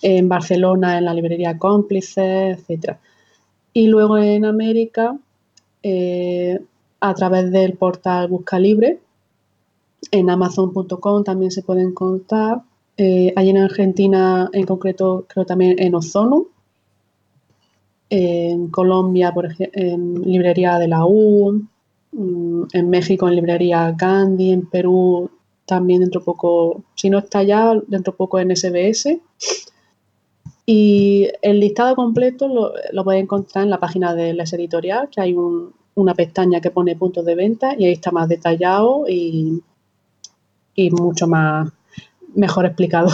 [0.00, 2.96] en Barcelona, en la librería Cómplice, etc.
[3.74, 5.14] Y luego en América,
[5.82, 6.58] eh,
[7.00, 8.98] a través del portal Busca Libre,
[10.10, 12.62] en amazon.com también se pueden contar.
[12.96, 16.46] Eh, allí en Argentina, en concreto, creo también en Ozono.
[18.16, 21.66] En Colombia, por ejemplo, en librería de la U.
[22.12, 24.52] Mm, en México, en librería Gandhi.
[24.52, 25.30] En Perú,
[25.66, 29.18] también dentro poco, si no está ya, dentro poco en SBS.
[30.66, 35.20] Y el listado completo lo, lo podéis encontrar en la página de Les Editorial, que
[35.20, 35.36] hay
[35.94, 39.62] una pestaña que pone puntos de venta y ahí está más detallado y,
[40.74, 41.68] y mucho más
[42.34, 43.08] mejor explicado.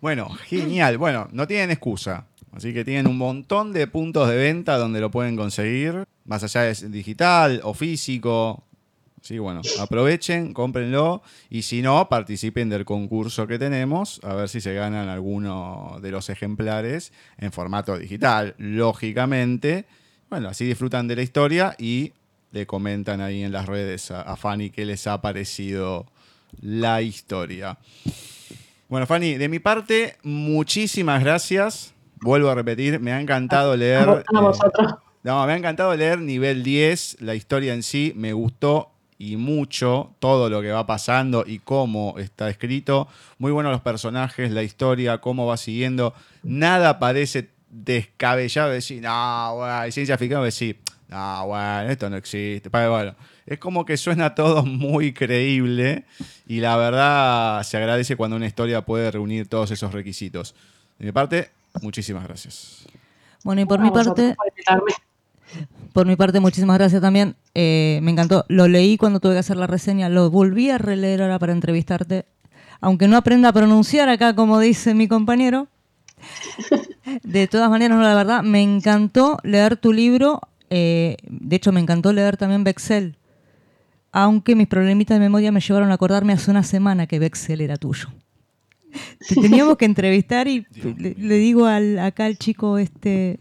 [0.00, 0.96] Bueno, genial.
[0.96, 2.26] Bueno, no tienen excusa.
[2.52, 6.62] Así que tienen un montón de puntos de venta donde lo pueden conseguir, más allá
[6.62, 8.64] de digital o físico.
[9.22, 14.60] Sí, bueno, aprovechen, cómprenlo y si no, participen del concurso que tenemos, a ver si
[14.60, 19.84] se ganan alguno de los ejemplares en formato digital, lógicamente.
[20.30, 22.12] Bueno, así disfrutan de la historia y
[22.52, 26.06] le comentan ahí en las redes a, Fanny qué les ha parecido
[26.60, 27.78] la historia.
[28.88, 31.94] Bueno, Fanny, de mi parte, muchísimas gracias.
[32.20, 34.08] Vuelvo a repetir, me ha encantado leer.
[34.08, 34.94] A, eh, vosotros.
[35.22, 38.90] no, me ha encantado leer nivel 10, la historia en sí me gustó
[39.20, 43.06] y mucho todo lo que va pasando y cómo está escrito.
[43.38, 46.14] Muy buenos los personajes, la historia, cómo va siguiendo.
[46.42, 52.68] Nada parece descabellado decir, no, bueno, ciencia ficción decir, no, bueno, esto no existe.
[52.70, 53.14] Bueno,
[53.44, 56.04] es como que suena todo muy creíble
[56.46, 60.54] y la verdad se agradece cuando una historia puede reunir todos esos requisitos.
[60.98, 61.50] De mi parte,
[61.82, 62.86] muchísimas gracias.
[63.44, 64.36] Bueno, y por mi parte,
[65.92, 67.36] por mi parte, muchísimas gracias también.
[67.54, 68.44] Eh, me encantó.
[68.48, 72.26] Lo leí cuando tuve que hacer la reseña, lo volví a releer ahora para entrevistarte.
[72.80, 75.68] Aunque no aprenda a pronunciar acá, como dice mi compañero.
[77.22, 80.40] De todas maneras, no, la verdad, me encantó leer tu libro.
[80.68, 83.16] Eh, de hecho, me encantó leer también Bexel.
[84.12, 87.76] Aunque mis problemitas de memoria me llevaron a acordarme hace una semana que Bexel era
[87.76, 88.08] tuyo.
[89.28, 90.66] Te teníamos que entrevistar y
[90.98, 93.40] le, digo al, acá al chico este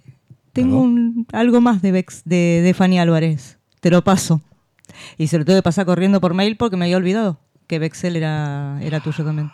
[0.54, 3.60] tengo un, algo más de, Bex, de, de Fanny Álvarez.
[3.80, 4.42] Te lo paso.
[5.18, 7.40] Y se lo tuve que pasar corriendo por mail porque me había olvidado
[7.70, 9.52] que Bexel era, era tuyo también.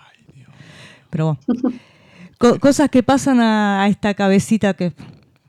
[1.09, 2.59] Pero bueno.
[2.59, 4.93] cosas que pasan a, esta cabecita que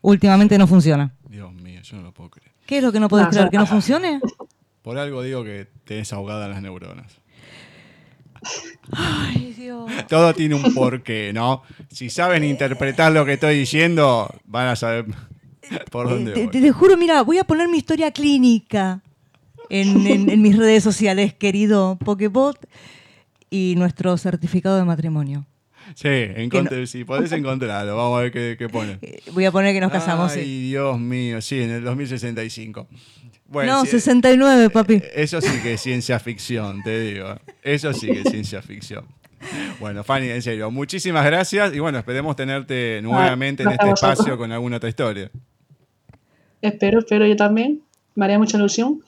[0.02, 1.12] últimamente no funciona.
[1.30, 2.52] Dios mío, yo no lo puedo creer.
[2.66, 3.50] ¿Qué es lo que no puedes creer?
[3.50, 4.20] ¿Que no funcione?
[4.82, 7.20] Por algo digo que tenés ahogadas las neuronas.
[8.92, 9.90] Ay, Dios.
[10.08, 11.62] Todo tiene un porqué, ¿no?
[11.90, 15.06] Si saben interpretar lo que estoy diciendo, van a saber
[15.90, 19.02] ¿Por dónde te, juro, mira, voy a poner mi historia clínica
[19.68, 22.58] en, mis redes sociales, querido Pokebot,
[23.50, 25.46] y nuestro certificado de matrimonio.
[25.94, 26.26] Sí,
[26.86, 28.98] si podés encontrarlo, vamos a ver qué, pone.
[29.02, 30.32] Eh, voy a poner que nos casamos.
[30.32, 32.88] Ay, Dios mío, sí, en el 2065.
[33.48, 35.02] Bueno, no, 69, eh, papi.
[35.14, 37.36] Eso sí que es ciencia ficción, te digo.
[37.62, 39.06] Eso sí que es ciencia ficción.
[39.78, 44.50] Bueno, Fanny, en serio, muchísimas gracias y bueno, esperemos tenerte nuevamente en este espacio con
[44.50, 45.30] alguna otra historia.
[46.60, 47.82] Espero, espero yo también.
[48.14, 49.02] Me haría mucha ilusión.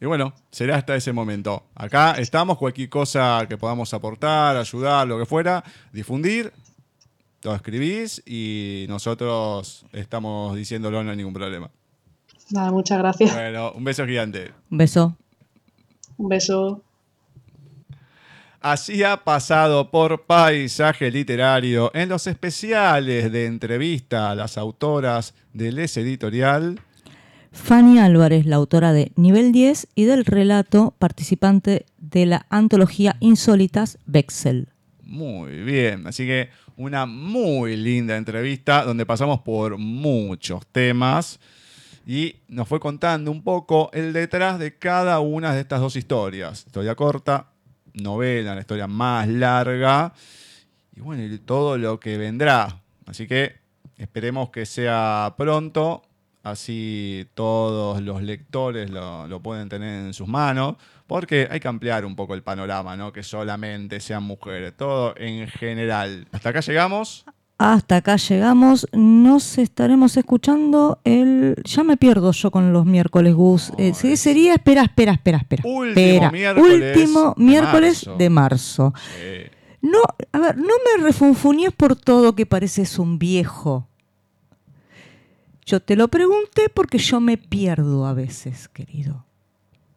[0.00, 1.64] Y bueno, será hasta ese momento.
[1.74, 6.52] Acá estamos, cualquier cosa que podamos aportar, ayudar, lo que fuera, difundir,
[7.42, 11.70] lo escribís y nosotros estamos diciéndolo, no hay ningún problema.
[12.50, 13.34] Nada, muchas gracias.
[13.34, 14.52] Bueno, un beso gigante.
[14.70, 15.16] Un beso.
[16.16, 16.82] Un beso.
[18.60, 25.78] Así ha pasado por paisaje literario en los especiales de entrevista a las autoras del
[25.78, 26.80] ese editorial.
[27.52, 33.98] Fanny Álvarez, la autora de Nivel 10 y del relato participante de la antología Insólitas
[34.06, 34.68] Bexel.
[35.02, 41.38] Muy bien, así que una muy linda entrevista donde pasamos por muchos temas
[42.08, 46.64] y nos fue contando un poco el detrás de cada una de estas dos historias.
[46.64, 47.48] Historia corta,
[47.92, 50.14] novela, la historia más larga
[50.96, 52.80] y bueno, todo lo que vendrá.
[53.04, 53.56] Así que
[53.98, 56.02] esperemos que sea pronto,
[56.42, 62.16] así todos los lectores lo, pueden tener en sus manos, porque hay que ampliar un
[62.16, 66.26] poco el panorama, no que solamente sean mujeres, todo en general.
[66.32, 67.26] Hasta acá llegamos.
[67.58, 68.86] Hasta acá llegamos.
[68.92, 71.56] Nos estaremos escuchando el.
[71.64, 73.72] Ya me pierdo yo con los miércoles, Gus.
[73.76, 74.54] Eh, sería.
[74.54, 75.64] Espera, espera, espera, espera.
[75.66, 76.96] Último miércoles.
[76.96, 78.94] Último miércoles de marzo.
[79.80, 79.98] No,
[80.32, 83.88] a ver, no me refunfuñes por todo que pareces un viejo.
[85.66, 89.26] Yo te lo pregunté porque yo me pierdo a veces, querido.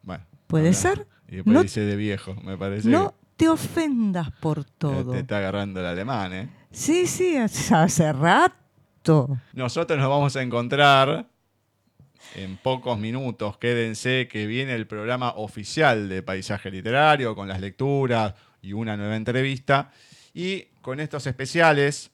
[0.01, 0.25] Bueno.
[0.47, 1.07] ¿Puede ser?
[1.29, 2.89] Y después no, dice de viejo, me parece.
[2.89, 5.13] No te ofendas por todo.
[5.13, 6.49] Te está agarrando el alemán, ¿eh?
[6.71, 9.37] Sí, sí, hace rato.
[9.53, 11.27] Nosotros nos vamos a encontrar
[12.35, 13.57] en pocos minutos.
[13.57, 19.15] Quédense que viene el programa oficial de Paisaje Literario con las lecturas y una nueva
[19.15, 19.91] entrevista.
[20.33, 22.11] Y con estos especiales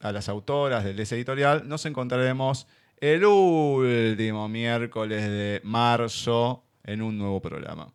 [0.00, 2.66] a las autoras del Les Editorial nos encontraremos
[2.98, 7.92] el último miércoles de marzo en un nuevo programa.